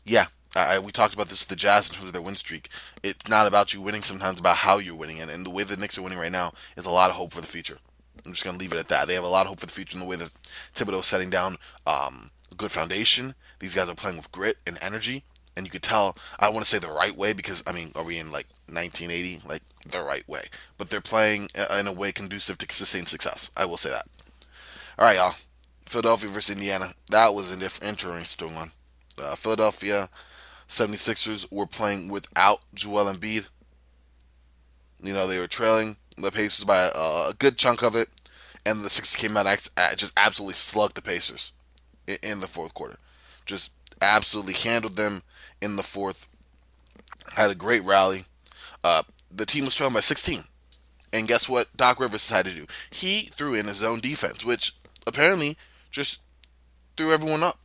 yeah, 0.05 0.25
I, 0.55 0.79
we 0.79 0.91
talked 0.91 1.13
about 1.13 1.29
this 1.29 1.41
with 1.41 1.49
the 1.49 1.55
Jazz 1.55 1.89
in 1.89 1.95
terms 1.95 2.07
of 2.07 2.13
their 2.13 2.21
win 2.21 2.35
streak. 2.35 2.69
It's 3.01 3.27
not 3.27 3.47
about 3.47 3.73
you 3.73 3.81
winning 3.81 4.03
sometimes, 4.03 4.39
about 4.39 4.57
how 4.57 4.77
you're 4.77 4.95
winning, 4.95 5.21
and, 5.21 5.31
and 5.31 5.45
the 5.45 5.49
way 5.49 5.63
the 5.63 5.77
Knicks 5.77 5.97
are 5.97 6.01
winning 6.01 6.19
right 6.19 6.31
now 6.31 6.53
is 6.75 6.85
a 6.85 6.91
lot 6.91 7.09
of 7.09 7.15
hope 7.15 7.31
for 7.31 7.41
the 7.41 7.47
future. 7.47 7.77
I'm 8.25 8.33
just 8.33 8.43
going 8.43 8.57
to 8.57 8.59
leave 8.59 8.73
it 8.73 8.79
at 8.79 8.89
that. 8.89 9.07
They 9.07 9.13
have 9.13 9.23
a 9.23 9.27
lot 9.27 9.45
of 9.45 9.49
hope 9.49 9.61
for 9.61 9.65
the 9.65 9.71
future 9.71 9.95
in 9.95 10.01
the 10.01 10.07
way 10.07 10.17
that 10.17 10.31
Thibodeau 10.75 10.99
is 10.99 11.05
setting 11.05 11.29
down 11.29 11.57
um, 11.85 12.31
a 12.51 12.55
good 12.55 12.71
foundation. 12.71 13.35
These 13.59 13.75
guys 13.75 13.87
are 13.87 13.95
playing 13.95 14.17
with 14.17 14.31
grit 14.31 14.57
and 14.67 14.77
energy, 14.81 15.23
and 15.55 15.65
you 15.65 15.71
could 15.71 15.83
tell. 15.83 16.17
I 16.37 16.45
don't 16.45 16.53
want 16.53 16.65
to 16.65 16.69
say 16.69 16.79
the 16.79 16.91
right 16.91 17.15
way 17.15 17.31
because 17.31 17.63
I 17.65 17.71
mean, 17.71 17.91
are 17.95 18.03
we 18.03 18.17
in 18.17 18.31
like 18.31 18.47
1980? 18.67 19.43
Like 19.47 19.61
the 19.89 20.03
right 20.03 20.27
way, 20.27 20.47
but 20.77 20.89
they're 20.89 20.99
playing 20.99 21.47
in 21.55 21.87
a 21.87 21.93
way 21.93 22.11
conducive 22.11 22.57
to 22.57 22.75
sustained 22.75 23.07
success. 23.07 23.51
I 23.55 23.65
will 23.65 23.77
say 23.77 23.89
that. 23.89 24.07
All 24.99 25.05
right, 25.05 25.15
y'all. 25.15 25.35
Philadelphia 25.87 26.29
versus 26.29 26.55
Indiana. 26.55 26.93
That 27.09 27.33
was 27.33 27.51
an 27.51 27.61
interesting 27.61 28.55
one. 28.55 28.71
Uh, 29.17 29.35
Philadelphia 29.35 30.09
76ers 30.67 31.51
were 31.51 31.65
playing 31.65 32.09
without 32.09 32.59
Joel 32.73 33.13
Embiid. 33.13 33.47
You 35.01 35.13
know, 35.13 35.27
they 35.27 35.39
were 35.39 35.47
trailing 35.47 35.97
the 36.17 36.31
Pacers 36.31 36.65
by 36.65 36.89
a, 36.93 37.29
a 37.29 37.33
good 37.37 37.57
chunk 37.57 37.83
of 37.83 37.95
it, 37.95 38.09
and 38.65 38.83
the 38.83 38.89
Sixers 38.89 39.15
came 39.15 39.37
out 39.37 39.47
and 39.47 39.97
just 39.97 40.13
absolutely 40.17 40.55
slugged 40.55 40.95
the 40.95 41.01
Pacers 41.01 41.53
in, 42.05 42.17
in 42.21 42.39
the 42.39 42.47
fourth 42.47 42.73
quarter. 42.73 42.97
Just 43.45 43.71
absolutely 44.01 44.53
handled 44.53 44.95
them 44.95 45.23
in 45.61 45.75
the 45.75 45.83
fourth. 45.83 46.27
Had 47.33 47.51
a 47.51 47.55
great 47.55 47.83
rally. 47.83 48.25
Uh, 48.83 49.03
the 49.31 49.45
team 49.45 49.65
was 49.65 49.75
trailing 49.75 49.93
by 49.93 49.99
16. 50.01 50.43
And 51.13 51.27
guess 51.27 51.47
what 51.47 51.75
Doc 51.77 51.99
Rivers 51.99 52.21
decided 52.21 52.53
to 52.53 52.59
do? 52.61 52.67
He 52.89 53.23
threw 53.23 53.53
in 53.53 53.65
his 53.65 53.83
own 53.83 53.99
defense, 53.99 54.43
which 54.43 54.73
apparently 55.05 55.57
just 55.97 56.21
threw 56.95 57.11
everyone 57.11 57.43
up. 57.43 57.59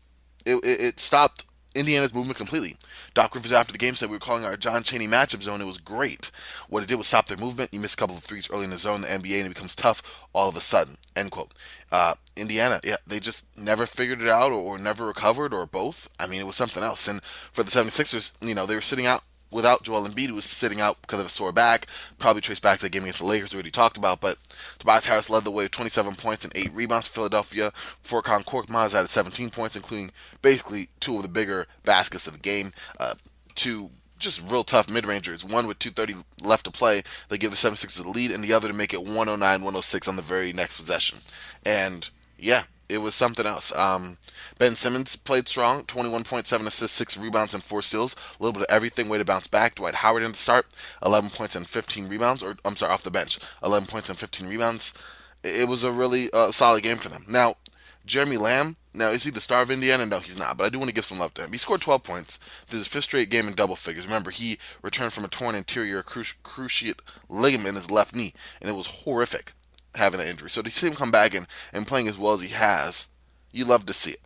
It, 0.44 0.56
it, 0.64 0.80
it 0.80 1.00
stopped 1.00 1.44
Indiana's 1.74 2.12
movement 2.12 2.36
completely. 2.36 2.76
Doc 3.14 3.34
Rivers 3.34 3.52
after 3.52 3.72
the 3.72 3.78
game 3.78 3.94
said 3.94 4.08
we 4.08 4.16
were 4.16 4.20
calling 4.20 4.44
our 4.44 4.56
John 4.56 4.82
Chaney 4.82 5.06
matchup 5.06 5.42
zone. 5.42 5.60
It 5.60 5.66
was 5.66 5.78
great. 5.78 6.30
What 6.68 6.82
it 6.82 6.88
did 6.88 6.96
was 6.96 7.06
stop 7.06 7.26
their 7.26 7.36
movement. 7.36 7.72
You 7.72 7.80
miss 7.80 7.94
a 7.94 7.96
couple 7.96 8.16
of 8.16 8.22
threes 8.22 8.50
early 8.50 8.64
in 8.64 8.70
the 8.70 8.78
zone, 8.78 9.02
the 9.02 9.06
NBA, 9.06 9.38
and 9.38 9.46
it 9.46 9.54
becomes 9.54 9.74
tough 9.74 10.26
all 10.32 10.48
of 10.48 10.56
a 10.56 10.60
sudden. 10.60 10.96
End 11.14 11.30
quote. 11.30 11.52
Uh, 11.90 12.14
Indiana, 12.36 12.80
yeah, 12.82 12.96
they 13.06 13.20
just 13.20 13.46
never 13.56 13.86
figured 13.86 14.22
it 14.22 14.28
out 14.28 14.50
or, 14.50 14.60
or 14.60 14.78
never 14.78 15.06
recovered 15.06 15.52
or 15.52 15.66
both. 15.66 16.08
I 16.18 16.26
mean, 16.26 16.40
it 16.40 16.46
was 16.46 16.56
something 16.56 16.82
else. 16.82 17.06
And 17.06 17.22
for 17.22 17.62
the 17.62 17.70
76ers, 17.70 18.32
you 18.40 18.54
know, 18.54 18.66
they 18.66 18.74
were 18.74 18.80
sitting 18.80 19.06
out 19.06 19.22
without 19.52 19.82
Joel 19.82 20.08
Embiid, 20.08 20.28
who 20.28 20.34
was 20.34 20.44
sitting 20.44 20.80
out 20.80 21.00
because 21.02 21.20
of 21.20 21.26
a 21.26 21.30
sore 21.30 21.52
back. 21.52 21.86
Probably 22.18 22.40
traced 22.40 22.62
back 22.62 22.78
to 22.78 22.86
the 22.86 22.90
game 22.90 23.02
against 23.02 23.20
the 23.20 23.26
Lakers, 23.26 23.52
we 23.52 23.58
already 23.58 23.70
talked 23.70 23.96
about. 23.96 24.20
But 24.20 24.38
Tobias 24.78 25.06
Harris 25.06 25.30
led 25.30 25.44
the 25.44 25.50
way 25.50 25.64
with 25.64 25.72
27 25.72 26.14
points 26.16 26.44
and 26.44 26.56
8 26.56 26.72
rebounds 26.72 27.08
for 27.08 27.14
Philadelphia. 27.14 27.72
Furkan 28.02 28.44
Korkmaz 28.44 28.92
had 28.92 29.08
17 29.08 29.50
points, 29.50 29.76
including 29.76 30.10
basically 30.40 30.88
two 31.00 31.16
of 31.16 31.22
the 31.22 31.28
bigger 31.28 31.66
baskets 31.84 32.26
of 32.26 32.32
the 32.32 32.38
game. 32.38 32.72
Uh, 32.98 33.14
two 33.54 33.90
just 34.18 34.42
real 34.48 34.64
tough 34.64 34.88
mid-rangers. 34.88 35.44
One 35.44 35.66
with 35.66 35.78
2:30 35.80 36.24
left 36.40 36.64
to 36.64 36.70
play, 36.70 37.02
they 37.28 37.36
give 37.36 37.50
the 37.50 37.56
76ers 37.56 38.02
the 38.02 38.08
lead, 38.08 38.30
and 38.30 38.42
the 38.42 38.52
other 38.52 38.68
to 38.68 38.74
make 38.74 38.94
it 38.94 39.00
109-106 39.00 40.08
on 40.08 40.16
the 40.16 40.22
very 40.22 40.52
next 40.52 40.76
possession. 40.76 41.18
And 41.66 42.08
yeah, 42.38 42.62
it 42.92 42.98
was 42.98 43.14
something 43.14 43.46
else. 43.46 43.74
Um, 43.76 44.18
ben 44.58 44.76
Simmons 44.76 45.16
played 45.16 45.48
strong, 45.48 45.84
21.7 45.84 46.66
assists, 46.66 46.96
6 46.96 47.16
rebounds, 47.16 47.54
and 47.54 47.62
4 47.62 47.82
steals. 47.82 48.14
A 48.14 48.42
little 48.42 48.52
bit 48.52 48.68
of 48.68 48.74
everything, 48.74 49.08
way 49.08 49.18
to 49.18 49.24
bounce 49.24 49.46
back. 49.46 49.76
Dwight 49.76 49.96
Howard 49.96 50.22
in 50.22 50.32
the 50.32 50.36
start, 50.36 50.66
11 51.04 51.30
points 51.30 51.56
and 51.56 51.66
15 51.66 52.08
rebounds, 52.08 52.42
or 52.42 52.56
I'm 52.64 52.76
sorry, 52.76 52.92
off 52.92 53.02
the 53.02 53.10
bench, 53.10 53.38
11 53.64 53.88
points 53.88 54.10
and 54.10 54.18
15 54.18 54.48
rebounds. 54.48 54.94
It 55.42 55.68
was 55.68 55.84
a 55.84 55.90
really 55.90 56.28
uh, 56.32 56.52
solid 56.52 56.82
game 56.82 56.98
for 56.98 57.08
them. 57.08 57.24
Now, 57.28 57.56
Jeremy 58.04 58.36
Lamb, 58.36 58.76
now 58.92 59.08
is 59.10 59.24
he 59.24 59.30
the 59.30 59.40
star 59.40 59.62
of 59.62 59.70
Indiana? 59.70 60.04
No, 60.04 60.18
he's 60.18 60.38
not, 60.38 60.56
but 60.56 60.64
I 60.64 60.68
do 60.68 60.78
want 60.78 60.88
to 60.88 60.94
give 60.94 61.04
some 61.04 61.18
love 61.18 61.34
to 61.34 61.42
him. 61.42 61.52
He 61.52 61.58
scored 61.58 61.80
12 61.80 62.02
points. 62.02 62.38
This 62.66 62.80
is 62.80 62.86
his 62.86 62.88
fifth 62.88 63.04
straight 63.04 63.30
game 63.30 63.48
in 63.48 63.54
double 63.54 63.76
figures. 63.76 64.06
Remember, 64.06 64.30
he 64.30 64.58
returned 64.82 65.12
from 65.12 65.24
a 65.24 65.28
torn 65.28 65.54
anterior 65.54 66.02
cruciate 66.02 67.00
ligament 67.28 67.68
in 67.68 67.74
his 67.74 67.90
left 67.90 68.14
knee, 68.14 68.34
and 68.60 68.68
it 68.68 68.74
was 68.74 69.02
horrific 69.04 69.52
having 69.94 70.20
an 70.20 70.26
injury. 70.26 70.50
So 70.50 70.62
to 70.62 70.70
see 70.70 70.86
him 70.86 70.94
come 70.94 71.10
back 71.10 71.34
and, 71.34 71.46
and 71.72 71.86
playing 71.86 72.08
as 72.08 72.18
well 72.18 72.34
as 72.34 72.42
he 72.42 72.48
has, 72.48 73.08
you 73.52 73.64
love 73.64 73.86
to 73.86 73.92
see 73.92 74.12
it. 74.12 74.20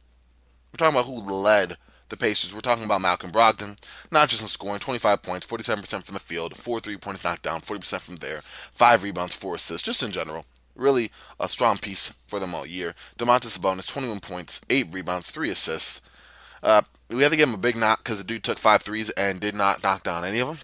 We're 0.73 0.79
talking 0.79 0.99
about 0.99 1.07
who 1.07 1.21
led 1.21 1.77
the 2.09 2.17
Pacers. 2.17 2.55
We're 2.55 2.61
talking 2.61 2.85
about 2.85 3.01
Malcolm 3.01 3.33
Brogdon, 3.33 3.79
not 4.11 4.29
just 4.29 4.43
in 4.43 4.49
scoring, 4.49 4.79
25 4.79 5.23
points, 5.23 5.47
47% 5.47 6.05
from 6.05 6.15
the 6.15 6.21
field, 6.21 6.57
4 6.57 6.81
3 6.81 6.97
points 6.99 7.25
knocked 7.25 7.43
down, 7.43 7.61
40% 7.61 8.01
from 8.01 8.17
there, 8.17 8.41
5 8.43 9.03
rebounds, 9.03 9.35
4 9.35 9.57
assists, 9.57 9.85
just 9.85 10.03
in 10.03 10.13
general. 10.13 10.45
Really 10.75 11.11
a 11.41 11.49
strong 11.49 11.79
piece 11.79 12.13
for 12.29 12.39
them 12.39 12.55
all 12.55 12.67
year. 12.67 12.95
Domantas 13.19 13.59
Sabonis, 13.59 13.89
21 13.89 14.21
points, 14.21 14.61
8 14.69 14.89
rebounds, 14.93 15.31
3 15.31 15.51
assists. 15.51 16.03
Uh, 16.63 16.83
we 17.09 17.23
have 17.23 17.31
to 17.31 17.37
give 17.37 17.49
him 17.49 17.55
a 17.55 17.59
big 17.59 17.77
knock 17.77 18.05
because 18.05 18.19
the 18.19 18.25
dude 18.25 18.45
took 18.45 18.59
five 18.59 18.83
threes 18.83 19.11
and 19.11 19.41
did 19.41 19.55
not 19.55 19.83
knock 19.83 20.03
down 20.03 20.25
any 20.25 20.41
of 20.41 20.49
them 20.49 20.59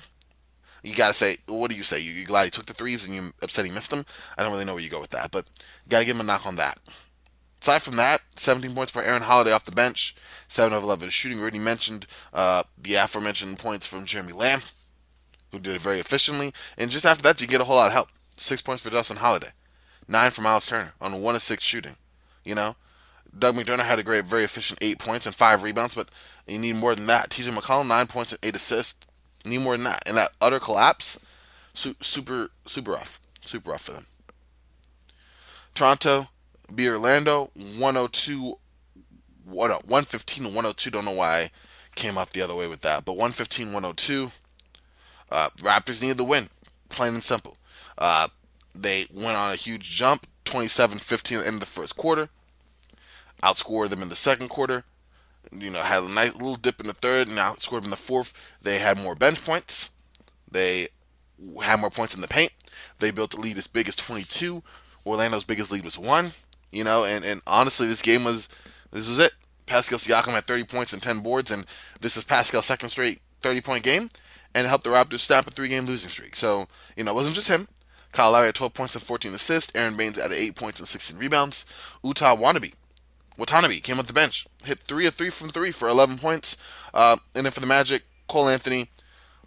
you 0.82 0.94
gotta 0.94 1.14
say, 1.14 1.36
what 1.46 1.70
do 1.70 1.76
you 1.76 1.84
say? 1.84 2.00
You, 2.00 2.12
you 2.12 2.26
glad 2.26 2.44
he 2.44 2.50
took 2.50 2.66
the 2.66 2.74
threes 2.74 3.04
and 3.04 3.14
you 3.14 3.32
upset 3.40 3.64
he 3.64 3.70
missed 3.70 3.90
them? 3.90 4.04
I 4.36 4.42
don't 4.42 4.52
really 4.52 4.64
know 4.64 4.74
where 4.74 4.82
you 4.82 4.90
go 4.90 5.00
with 5.00 5.10
that, 5.10 5.30
but 5.30 5.46
you 5.84 5.90
gotta 5.90 6.04
give 6.04 6.16
him 6.16 6.20
a 6.20 6.24
knock 6.24 6.46
on 6.46 6.56
that. 6.56 6.78
Aside 7.60 7.82
from 7.82 7.96
that, 7.96 8.22
17 8.34 8.74
points 8.74 8.90
for 8.90 9.02
Aaron 9.02 9.22
Holiday 9.22 9.52
off 9.52 9.64
the 9.64 9.70
bench, 9.70 10.16
7 10.48 10.76
of 10.76 10.82
11 10.82 11.10
shooting. 11.10 11.38
We 11.38 11.42
already 11.42 11.60
mentioned 11.60 12.06
uh, 12.34 12.64
the 12.76 12.96
aforementioned 12.96 13.58
points 13.58 13.86
from 13.86 14.04
Jeremy 14.04 14.32
Lamb, 14.32 14.62
who 15.52 15.60
did 15.60 15.76
it 15.76 15.80
very 15.80 16.00
efficiently. 16.00 16.52
And 16.76 16.90
just 16.90 17.06
after 17.06 17.22
that, 17.22 17.40
you 17.40 17.46
get 17.46 17.60
a 17.60 17.64
whole 17.64 17.76
lot 17.76 17.86
of 17.86 17.92
help. 17.92 18.08
Six 18.36 18.60
points 18.62 18.82
for 18.82 18.90
Justin 18.90 19.18
Holiday, 19.18 19.50
nine 20.08 20.32
for 20.32 20.42
Miles 20.42 20.66
Turner 20.66 20.94
on 21.00 21.22
one 21.22 21.36
of 21.36 21.42
six 21.42 21.62
shooting. 21.62 21.94
You 22.44 22.56
know, 22.56 22.74
Doug 23.38 23.54
McDermott 23.54 23.84
had 23.84 24.00
a 24.00 24.02
great, 24.02 24.24
very 24.24 24.42
efficient 24.42 24.80
eight 24.82 24.98
points 24.98 25.26
and 25.26 25.34
five 25.34 25.62
rebounds, 25.62 25.94
but 25.94 26.08
you 26.48 26.58
need 26.58 26.76
more 26.76 26.96
than 26.96 27.06
that. 27.06 27.30
TJ 27.30 27.56
McConnell, 27.56 27.86
nine 27.86 28.08
points 28.08 28.32
and 28.32 28.40
eight 28.42 28.56
assists. 28.56 29.06
Need 29.44 29.58
more 29.58 29.76
than 29.76 29.84
that. 29.84 30.02
And 30.06 30.16
that 30.16 30.32
utter 30.40 30.60
collapse, 30.60 31.18
su- 31.74 31.96
super, 32.00 32.50
super 32.66 32.92
rough. 32.92 33.20
Super 33.44 33.70
rough 33.70 33.82
for 33.82 33.92
them. 33.92 34.06
Toronto 35.74 36.28
beat 36.72 36.88
Orlando 36.88 37.50
102, 37.54 38.58
what, 39.44 39.70
115 39.70 40.44
102. 40.44 40.90
Don't 40.90 41.04
know 41.04 41.12
why 41.12 41.38
I 41.40 41.50
came 41.94 42.16
out 42.16 42.30
the 42.30 42.42
other 42.42 42.54
way 42.54 42.68
with 42.68 42.82
that. 42.82 43.04
But 43.04 43.14
115 43.14 43.72
102. 43.72 44.30
Uh, 45.30 45.48
Raptors 45.58 46.02
needed 46.02 46.18
the 46.18 46.24
win, 46.24 46.50
plain 46.88 47.14
and 47.14 47.24
simple. 47.24 47.56
Uh, 47.96 48.28
they 48.74 49.06
went 49.12 49.36
on 49.36 49.50
a 49.52 49.56
huge 49.56 49.90
jump, 49.96 50.26
27 50.44 50.98
15 50.98 51.38
at 51.38 51.40
the 51.40 51.46
end 51.46 51.54
of 51.54 51.60
the 51.60 51.66
first 51.66 51.96
quarter. 51.96 52.28
Outscored 53.42 53.88
them 53.88 54.02
in 54.02 54.08
the 54.08 54.16
second 54.16 54.48
quarter 54.48 54.84
you 55.50 55.70
know, 55.70 55.80
had 55.80 56.04
a 56.04 56.08
nice 56.08 56.34
little 56.34 56.56
dip 56.56 56.80
in 56.80 56.86
the 56.86 56.92
third 56.92 57.28
and 57.28 57.38
outscored 57.38 57.84
in 57.84 57.90
the 57.90 57.96
fourth. 57.96 58.32
They 58.60 58.78
had 58.78 58.98
more 58.98 59.14
bench 59.14 59.44
points. 59.44 59.90
They 60.50 60.88
had 61.62 61.80
more 61.80 61.90
points 61.90 62.14
in 62.14 62.20
the 62.20 62.28
paint. 62.28 62.52
They 62.98 63.10
built 63.10 63.34
a 63.34 63.40
lead 63.40 63.58
as 63.58 63.66
big 63.66 63.88
as 63.88 63.96
22. 63.96 64.62
Orlando's 65.04 65.44
biggest 65.44 65.72
lead 65.72 65.84
was 65.84 65.98
one. 65.98 66.32
You 66.70 66.84
know, 66.84 67.04
and, 67.04 67.24
and 67.24 67.42
honestly, 67.46 67.86
this 67.86 68.02
game 68.02 68.24
was 68.24 68.48
this 68.92 69.08
was 69.08 69.18
it. 69.18 69.32
Pascal 69.66 69.98
Siakam 69.98 70.32
had 70.32 70.44
30 70.44 70.64
points 70.64 70.92
and 70.92 71.02
10 71.02 71.20
boards, 71.20 71.50
and 71.50 71.66
this 72.00 72.16
is 72.16 72.24
Pascal's 72.24 72.66
second 72.66 72.88
straight 72.88 73.20
30 73.42 73.60
point 73.60 73.84
game, 73.84 74.08
and 74.54 74.66
helped 74.66 74.84
the 74.84 74.90
Raptors 74.90 75.20
snap 75.20 75.46
a 75.46 75.50
three 75.50 75.68
game 75.68 75.84
losing 75.84 76.10
streak. 76.10 76.34
So, 76.34 76.66
you 76.96 77.04
know, 77.04 77.12
it 77.12 77.14
wasn't 77.14 77.36
just 77.36 77.48
him. 77.48 77.68
Kyle 78.12 78.32
Lowry 78.32 78.46
had 78.46 78.54
12 78.54 78.74
points 78.74 78.94
and 78.94 79.04
14 79.04 79.34
assists. 79.34 79.72
Aron 79.74 79.96
Baynes 79.96 80.18
added 80.18 80.36
8 80.36 80.54
points 80.54 80.80
and 80.80 80.88
16 80.88 81.16
rebounds. 81.16 81.64
Yuta 82.04 82.38
Watanabe 82.38 82.72
Watanabe 83.36 83.80
came 83.80 83.98
off 83.98 84.06
the 84.06 84.12
bench, 84.12 84.46
hit 84.64 84.78
three 84.78 85.06
of 85.06 85.14
three 85.14 85.30
from 85.30 85.50
three 85.50 85.72
for 85.72 85.88
11 85.88 86.18
points. 86.18 86.56
Uh, 86.92 87.16
and 87.34 87.46
then 87.46 87.52
for 87.52 87.60
the 87.60 87.66
Magic, 87.66 88.02
Cole 88.28 88.48
Anthony 88.48 88.90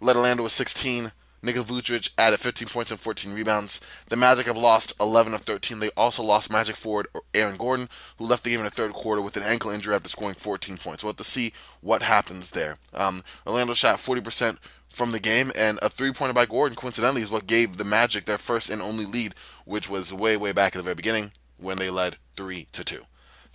led 0.00 0.16
Orlando 0.16 0.42
with 0.42 0.52
16. 0.52 1.12
Nikola 1.42 1.64
Vucevic 1.64 2.10
added 2.18 2.40
15 2.40 2.68
points 2.68 2.90
and 2.90 2.98
14 2.98 3.32
rebounds. 3.32 3.80
The 4.08 4.16
Magic 4.16 4.46
have 4.46 4.56
lost 4.56 4.94
11 5.00 5.32
of 5.32 5.42
13. 5.42 5.78
They 5.78 5.90
also 5.96 6.22
lost 6.22 6.50
Magic 6.50 6.74
forward 6.74 7.06
Aaron 7.34 7.56
Gordon, 7.56 7.88
who 8.18 8.26
left 8.26 8.42
the 8.42 8.50
game 8.50 8.60
in 8.60 8.64
the 8.64 8.70
third 8.70 8.92
quarter 8.92 9.22
with 9.22 9.36
an 9.36 9.44
ankle 9.44 9.70
injury 9.70 9.94
after 9.94 10.08
scoring 10.08 10.34
14 10.34 10.76
points. 10.78 11.04
We'll 11.04 11.12
have 11.12 11.18
to 11.18 11.24
see 11.24 11.52
what 11.80 12.02
happens 12.02 12.50
there. 12.50 12.78
Um, 12.92 13.22
Orlando 13.46 13.74
shot 13.74 13.98
40% 13.98 14.58
from 14.88 15.12
the 15.12 15.20
game, 15.20 15.52
and 15.56 15.78
a 15.82 15.88
three-pointer 15.88 16.34
by 16.34 16.46
Gordon, 16.46 16.76
coincidentally, 16.76 17.22
is 17.22 17.30
what 17.30 17.46
gave 17.46 17.76
the 17.76 17.84
Magic 17.84 18.24
their 18.24 18.38
first 18.38 18.70
and 18.70 18.80
only 18.80 19.04
lead, 19.04 19.34
which 19.64 19.90
was 19.90 20.12
way, 20.12 20.36
way 20.36 20.52
back 20.52 20.74
at 20.74 20.78
the 20.78 20.84
very 20.84 20.94
beginning 20.94 21.32
when 21.58 21.78
they 21.78 21.90
led 21.90 22.16
3 22.36 22.66
to 22.72 22.84
2. 22.84 23.02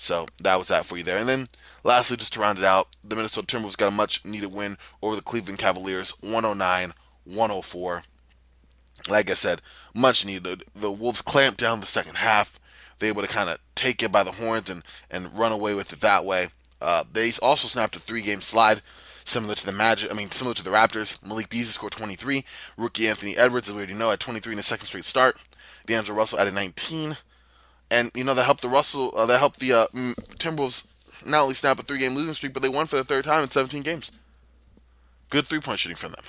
So 0.02 0.26
that 0.42 0.58
was 0.58 0.70
that 0.70 0.88
for 0.88 0.98
you 0.98 1.04
there. 1.04 1.20
And 1.20 1.30
then 1.30 1.46
lastly, 1.84 2.18
just 2.18 2.34
to 2.34 2.40
round 2.40 2.58
it 2.58 2.64
out, 2.64 2.88
the 3.04 3.16
Minnesota 3.16 3.46
Timberwolves 3.46 3.78
got 3.78 3.90
a 3.90 3.92
much 3.92 4.26
needed 4.26 4.52
win 4.52 4.78
over 5.00 5.16
the 5.16 5.22
Cleveland 5.22 5.60
Cavaliers, 5.60 6.10
109 6.22 6.94
104. 7.26 8.04
Like 9.08 9.30
I 9.30 9.36
said, 9.36 9.62
much 9.94 10.26
needed. 10.26 10.64
The 10.74 10.90
Wolves 10.90 11.22
clamped 11.22 11.60
down 11.60 11.82
the 11.82 11.86
second 11.86 12.18
half. 12.18 12.60
They 12.98 13.12
were 13.12 13.20
able 13.20 13.28
to 13.28 13.34
kind 13.34 13.48
of 13.48 13.60
take 13.76 14.02
it 14.02 14.12
by 14.12 14.24
the 14.24 14.32
horns 14.32 14.72
and, 14.72 14.82
and 15.12 15.38
run 15.38 15.52
away 15.52 15.76
with 15.76 15.94
it 15.94 16.02
that 16.02 16.26
way. 16.26 16.48
Uh, 16.82 17.04
they 17.14 17.32
also 17.40 17.68
snapped 17.68 17.96
a 17.96 18.00
three 18.00 18.24
game 18.24 18.42
slide 18.42 18.82
similar 19.24 19.54
to 19.54 19.66
the 19.68 19.72
Magic. 19.72 20.10
I 20.12 20.16
mean, 20.16 20.32
similar 20.32 20.56
to 20.56 20.64
the 20.64 20.72
Raptors. 20.72 21.24
Malik 21.24 21.50
Beasley 21.50 21.74
scored 21.74 21.92
23. 21.92 22.44
Rookie 22.76 23.08
Anthony 23.08 23.38
Edwards, 23.38 23.70
as 23.70 23.76
we 23.76 23.82
already 23.82 23.94
know, 23.94 24.10
had 24.10 24.20
23 24.20 24.54
in 24.54 24.58
the 24.58 24.64
second 24.64 24.88
straight 24.88 25.06
start. 25.06 25.38
D'Angelo 25.86 26.18
Russell 26.18 26.40
added 26.40 26.56
19 26.56 27.18
and 27.92 28.10
you 28.16 28.24
know 28.24 28.34
that 28.34 28.46
helped 28.46 28.62
the 28.62 28.70
Russell, 28.70 29.12
uh, 29.16 29.28
that 29.28 29.38
helped 29.38 29.60
the 29.60 29.74
uh, 29.74 29.86
Timberwolves 30.40 30.88
not 31.28 31.44
only 31.44 31.54
snap 31.54 31.78
a 31.78 31.84
three-game 31.84 32.16
losing 32.16 32.34
streak, 32.34 32.54
but 32.54 32.64
they 32.64 32.70
won 32.70 32.88
for 32.88 32.96
the 32.96 33.04
third 33.04 33.26
time 33.26 33.44
in 33.44 33.52
17 33.52 33.84
games. 33.84 34.12
Good 35.30 35.46
three-point 35.46 35.80
shooting 35.80 35.98
from 35.98 36.14
them. 36.14 36.24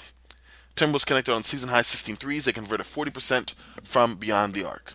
Timberwolves 0.77 1.07
connected 1.07 1.33
on 1.33 1.45
season 1.45 1.71
high 1.71 1.83
16 1.83 2.17
threes. 2.17 2.45
They 2.45 2.53
converted 2.53 2.85
40% 2.85 3.55
from 3.85 4.17
beyond 4.17 4.53
the 4.53 4.65
arc. 4.65 4.95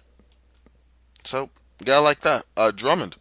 So, 1.23 1.49
gotta 1.83 2.03
like 2.03 2.19
that. 2.21 2.45
Uh, 2.55 2.71
Drummond. 2.71 3.15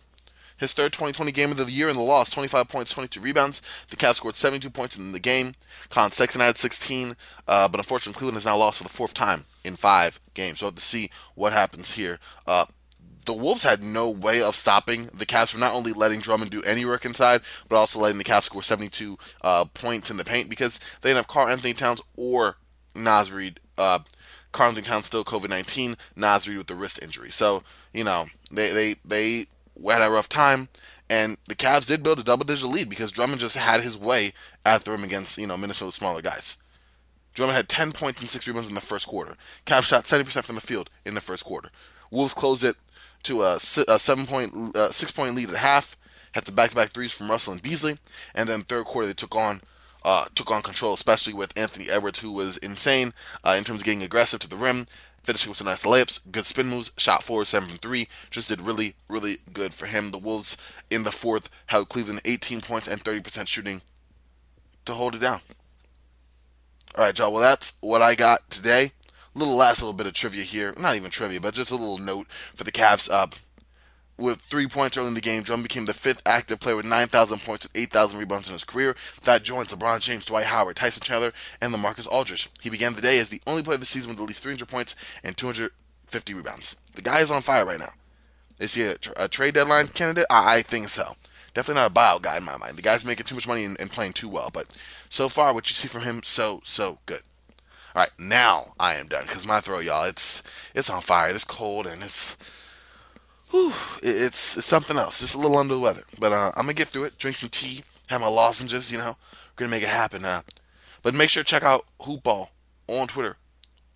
His 0.59 0.73
third 0.73 0.93
2020 0.93 1.33
game 1.33 1.51
of 1.51 1.59
the 1.59 1.71
year 1.71 1.89
in 1.89 1.95
the 1.95 2.01
loss, 2.01 2.31
25 2.31 2.69
points, 2.69 2.93
22 2.93 3.21
rebounds. 3.21 3.61
The 3.91 3.97
Cavs 3.97 4.17
scored 4.17 4.37
72 4.37 4.71
points 4.71 4.97
in 4.97 5.13
the 5.13 5.21
game. 5.21 5.55
Collin 5.91 6.13
Sexton 6.13 6.41
had 6.41 6.57
16, 6.57 7.15
uh, 7.47 7.69
but 7.69 7.79
unfortunately, 7.79 8.19
Cleveland 8.19 8.37
has 8.37 8.47
now 8.47 8.57
lost 8.57 8.79
for 8.79 8.85
the 8.85 8.89
fourth 8.89 9.13
time 9.13 9.45
in 9.65 9.77
five 9.77 10.19
games. 10.33 10.61
So 10.61 10.67
we'll 10.67 10.71
have 10.71 10.77
to 10.77 10.83
see 10.83 11.11
what 11.35 11.53
happens 11.53 11.93
here. 11.93 12.19
Uh, 12.47 12.65
the 13.27 13.33
Wolves 13.33 13.65
had 13.65 13.83
no 13.83 14.09
way 14.09 14.41
of 14.41 14.55
stopping 14.55 15.07
the 15.13 15.27
Cavs 15.27 15.51
from 15.51 15.61
not 15.61 15.75
only 15.75 15.93
letting 15.93 16.21
Drummond 16.21 16.51
do 16.51 16.63
any 16.63 16.85
work 16.85 17.05
inside, 17.05 17.43
but 17.69 17.77
also 17.77 18.01
letting 18.01 18.19
the 18.19 18.25
Cavs 18.25 18.45
score 18.45 18.63
72 18.63 19.19
uh, 19.43 19.65
points 19.75 20.11
in 20.11 20.17
the 20.17 20.25
paint 20.25 20.49
because 20.49 20.79
they 21.01 21.11
didn't 21.11 21.19
have 21.19 21.29
Karl-Anthony 21.29 21.75
Towns 21.75 22.01
or 22.17 22.57
Naz 22.95 23.33
Reid. 23.33 23.61
Uh, 23.77 23.99
Karl-Anthony 24.53 24.87
Towns 24.87 25.07
still 25.07 25.25
COVID 25.25 25.51
19, 25.51 25.97
Naz 26.15 26.49
Reid 26.49 26.59
with 26.59 26.69
the 26.69 26.75
wrist 26.75 27.03
injury. 27.03 27.31
So, 27.31 27.63
you 27.93 28.05
know, 28.05 28.27
they, 28.51 28.71
they, 28.71 28.95
they 29.05 29.47
had 29.91 30.03
a 30.03 30.11
rough 30.11 30.29
time. 30.29 30.69
And 31.09 31.37
the 31.47 31.55
Cavs 31.55 31.87
did 31.87 32.03
build 32.03 32.19
a 32.19 32.25
double 32.25 32.45
digit 32.45 32.69
lead 32.69 32.89
because 32.89 33.13
Drummond 33.13 33.41
just 33.41 33.57
had 33.57 33.83
his 33.83 33.97
way 33.97 34.33
at 34.65 34.85
the 34.85 34.91
rim 34.91 35.05
against, 35.05 35.39
you 35.39 35.47
know, 35.47 35.57
Minnesota's 35.57 35.95
smaller 35.95 36.21
guys. 36.21 36.57
Drummond 37.33 37.57
had 37.57 37.69
10 37.69 37.93
points 37.93 38.21
and 38.21 38.29
6 38.29 38.49
rebounds 38.49 38.69
in 38.69 38.75
the 38.75 38.81
first 38.81 39.07
quarter. 39.07 39.37
Cavs 39.67 39.85
shot 39.85 40.05
70% 40.05 40.43
from 40.43 40.57
the 40.57 40.61
field 40.61 40.91
in 41.05 41.15
the 41.15 41.21
first 41.21 41.45
quarter. 41.45 41.71
Wolves 42.11 42.35
closed 42.35 42.65
it 42.65 42.77
to 43.27 43.43
a, 43.43 43.57
a 43.57 43.99
seven 43.99 44.27
point, 44.27 44.77
uh, 44.77 44.91
six 44.91 45.11
point 45.11 45.35
lead 45.35 45.51
at 45.51 45.57
half. 45.57 45.97
Had 46.33 46.45
the 46.45 46.53
back 46.53 46.71
to 46.71 46.77
back 46.77 46.91
threes 46.91 47.17
from 47.17 47.31
Russell 47.31 47.55
and 47.55 47.63
Beasley, 47.63 47.97
and 48.35 48.49
then 48.49 48.63
third 48.63 48.85
quarter 48.85 49.07
they 49.07 49.15
took 49.15 49.35
on 49.35 49.63
uh, 50.07 50.27
took 50.35 50.51
on 50.51 50.63
control, 50.63 50.95
especially 50.95 51.35
with 51.35 51.57
Anthony 51.59 51.91
Edwards, 51.91 52.21
who 52.21 52.31
was 52.31 52.57
insane 52.59 53.13
uh, 53.43 53.57
in 53.59 53.65
terms 53.65 53.81
of 53.81 53.85
getting 53.85 54.05
aggressive 54.05 54.39
to 54.41 54.49
the 54.49 54.57
rim, 54.57 54.87
finishing 55.25 55.51
with 55.51 55.59
some 55.59 55.67
nice 55.67 55.85
layups, 55.85 56.21
good 56.31 56.47
spin 56.47 56.69
moves, 56.69 56.93
shot 56.97 57.25
four, 57.25 57.45
seven 57.45 57.69
from 57.69 57.79
three. 57.79 58.07
Just 58.31 58.49
did 58.49 58.61
really, 58.61 58.95
really 59.09 59.39
good 59.53 59.75
for 59.75 59.87
him. 59.87 60.13
The 60.13 60.19
Wolves 60.19 60.57
in 60.91 61.03
the 61.03 61.11
fourth 61.11 61.51
held 61.67 61.89
Cleveland 61.89 62.21
18 62.25 62.61
points 62.61 62.87
and 62.87 63.03
30% 63.03 63.49
shooting 63.49 63.83
to 64.85 64.95
hold 64.95 65.17
it 65.17 65.21
down. 65.21 65.41
All 66.95 67.05
right, 67.05 67.19
y'all. 67.19 67.33
Well, 67.33 67.43
that's 67.43 67.73
what 67.81 68.01
I 68.01 68.15
got 68.15 68.49
today 68.49 68.93
little 69.37 69.57
last 69.57 69.83
little 69.83 69.97
bit 69.97 70.07
of 70.07 70.15
trivia 70.15 70.43
here. 70.43 70.75
Not 70.79 70.97
even 70.97 71.11
trivia, 71.11 71.41
but 71.41 71.55
just 71.55 71.71
a 71.71 71.77
little 71.77 71.99
note 71.99 72.27
for 72.55 72.65
the 72.65 72.73
Cavs. 72.73 73.11
Uh, 73.11 73.29
with 74.19 74.41
three 74.41 74.67
points 74.67 74.97
early 74.97 75.09
in 75.09 75.15
the 75.15 75.21
game, 75.21 75.43
Drum 75.43 75.63
became 75.63 75.85
the 75.85 75.93
fifth 75.93 76.23
active 76.25 76.59
player 76.59 76.77
with 76.77 76.87
9,000 76.87 77.41
points 77.41 77.67
and 77.67 77.77
8,000 77.77 78.19
rebounds 78.19 78.49
in 78.49 78.55
his 78.55 78.65
career. 78.65 78.97
That 79.23 79.43
joins 79.43 79.69
LeBron 79.69 80.01
James, 80.01 80.25
Dwight 80.25 80.47
Howard, 80.47 80.77
Tyson 80.77 81.03
Chandler, 81.03 81.33
and 81.61 81.75
LaMarcus 81.75 82.09
Aldridge. 82.11 82.49
He 82.63 82.71
began 82.71 82.95
the 82.95 83.03
day 83.03 83.19
as 83.19 83.29
the 83.29 83.43
only 83.47 83.63
player 83.63 83.75
of 83.75 83.81
the 83.81 83.87
season 83.87 84.09
with 84.11 84.19
at 84.19 84.27
least 84.27 84.43
300 84.43 84.67
points 84.69 84.97
and 85.23 85.37
250 85.37 86.35
rebounds. 86.35 86.77
The 86.95 87.03
guy 87.03 87.21
is 87.21 87.31
on 87.31 87.43
fire 87.43 87.67
right 87.67 87.79
now. 87.79 87.93
Is 88.59 88.75
he 88.75 88.85
a, 88.85 88.97
a 89.19 89.29
trade 89.29 89.53
deadline 89.53 89.89
candidate? 89.89 90.27
I, 90.31 90.57
I, 90.57 90.63
think 90.63 90.89
so. 90.89 91.17
Definitely 91.53 91.83
not 91.83 91.91
a 91.91 91.95
buyout 91.95 92.23
guy 92.23 92.39
in 92.39 92.45
my 92.45 92.57
mind. 92.57 92.79
The 92.79 92.83
guy's 92.83 93.05
making 93.05 93.27
too 93.27 93.35
much 93.35 93.47
money 93.47 93.65
and, 93.65 93.79
and 93.79 93.91
playing 93.91 94.15
too 94.15 94.31
well. 94.31 94.49
But 94.51 94.75
so 95.11 95.29
far, 95.29 95.53
what 95.53 95.69
you 95.69 95.75
see 95.75 95.89
from 95.89 96.03
him, 96.03 96.23
so, 96.25 96.63
so 96.65 97.01
good. 97.05 97.21
All 97.97 98.03
right, 98.03 98.11
now 98.19 98.75
I 98.79 98.97
am 98.97 99.07
done 99.07 99.23
because 99.23 99.47
my 99.47 99.61
throat, 99.61 99.85
y'all, 99.85 100.05
it's 100.05 100.43
it's 100.75 100.91
on 100.91 101.01
fire. 101.01 101.31
It's 101.31 101.45
cold 101.45 101.87
and 101.87 102.03
it's 102.03 102.37
whew, 103.51 103.73
it's 104.03 104.59
it's 104.59 104.67
something 104.67 104.99
else. 104.99 105.21
Just 105.21 105.35
a 105.35 105.39
little 105.39 105.57
under 105.57 105.73
the 105.73 105.81
weather, 105.81 106.03
but 106.21 106.31
uh, 106.31 106.53
I'm 106.55 106.65
gonna 106.65 106.75
get 106.75 106.89
through 106.89 107.05
it. 107.05 107.17
Drink 107.17 107.39
some 107.39 107.49
tea, 107.49 107.85
have 108.09 108.21
my 108.21 108.27
lozenges. 108.27 108.93
You 108.93 108.99
know, 108.99 109.17
we're 109.33 109.65
gonna 109.65 109.71
make 109.71 109.83
it 109.83 109.89
happen. 109.89 110.27
Uh, 110.27 110.43
but 111.03 111.15
make 111.15 111.31
sure 111.31 111.43
to 111.43 111.49
check 111.49 111.63
out 111.63 111.87
Hoopball 112.03 112.51
on 112.87 113.07
Twitter 113.07 113.39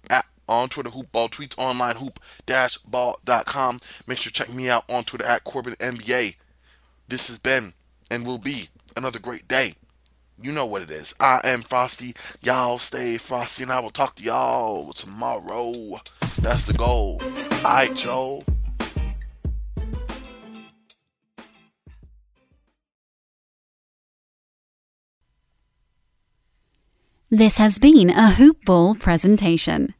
at 0.08 0.24
on 0.48 0.70
Twitter 0.70 0.88
Hoopball 0.88 1.28
tweets 1.28 1.58
online 1.58 1.96
hoop 1.96 2.18
dash 2.46 2.78
ball.com. 2.78 3.80
Make 4.06 4.16
sure 4.16 4.30
to 4.30 4.34
check 4.34 4.50
me 4.50 4.70
out 4.70 4.84
on 4.88 5.04
Twitter 5.04 5.26
at 5.26 5.44
Corbin 5.44 5.74
NBA. 5.74 6.36
This 7.06 7.28
has 7.28 7.36
been 7.38 7.74
and 8.10 8.24
will 8.24 8.38
be 8.38 8.70
another 8.96 9.18
great 9.18 9.46
day 9.46 9.74
you 10.42 10.52
know 10.52 10.66
what 10.66 10.82
it 10.82 10.90
is. 10.90 11.14
I 11.20 11.40
am 11.44 11.62
Frosty. 11.62 12.14
Y'all 12.42 12.78
stay 12.78 13.18
frosty, 13.18 13.62
and 13.62 13.72
I 13.72 13.80
will 13.80 13.90
talk 13.90 14.16
to 14.16 14.22
y'all 14.22 14.92
tomorrow. 14.92 15.72
That's 16.40 16.64
the 16.64 16.72
goal. 16.72 17.20
Alright, 17.64 17.94
Joe. 17.94 18.40
This 27.32 27.58
has 27.58 27.78
been 27.78 28.10
a 28.10 28.30
Hoop 28.30 28.64
Ball 28.64 28.96
presentation. 28.96 29.94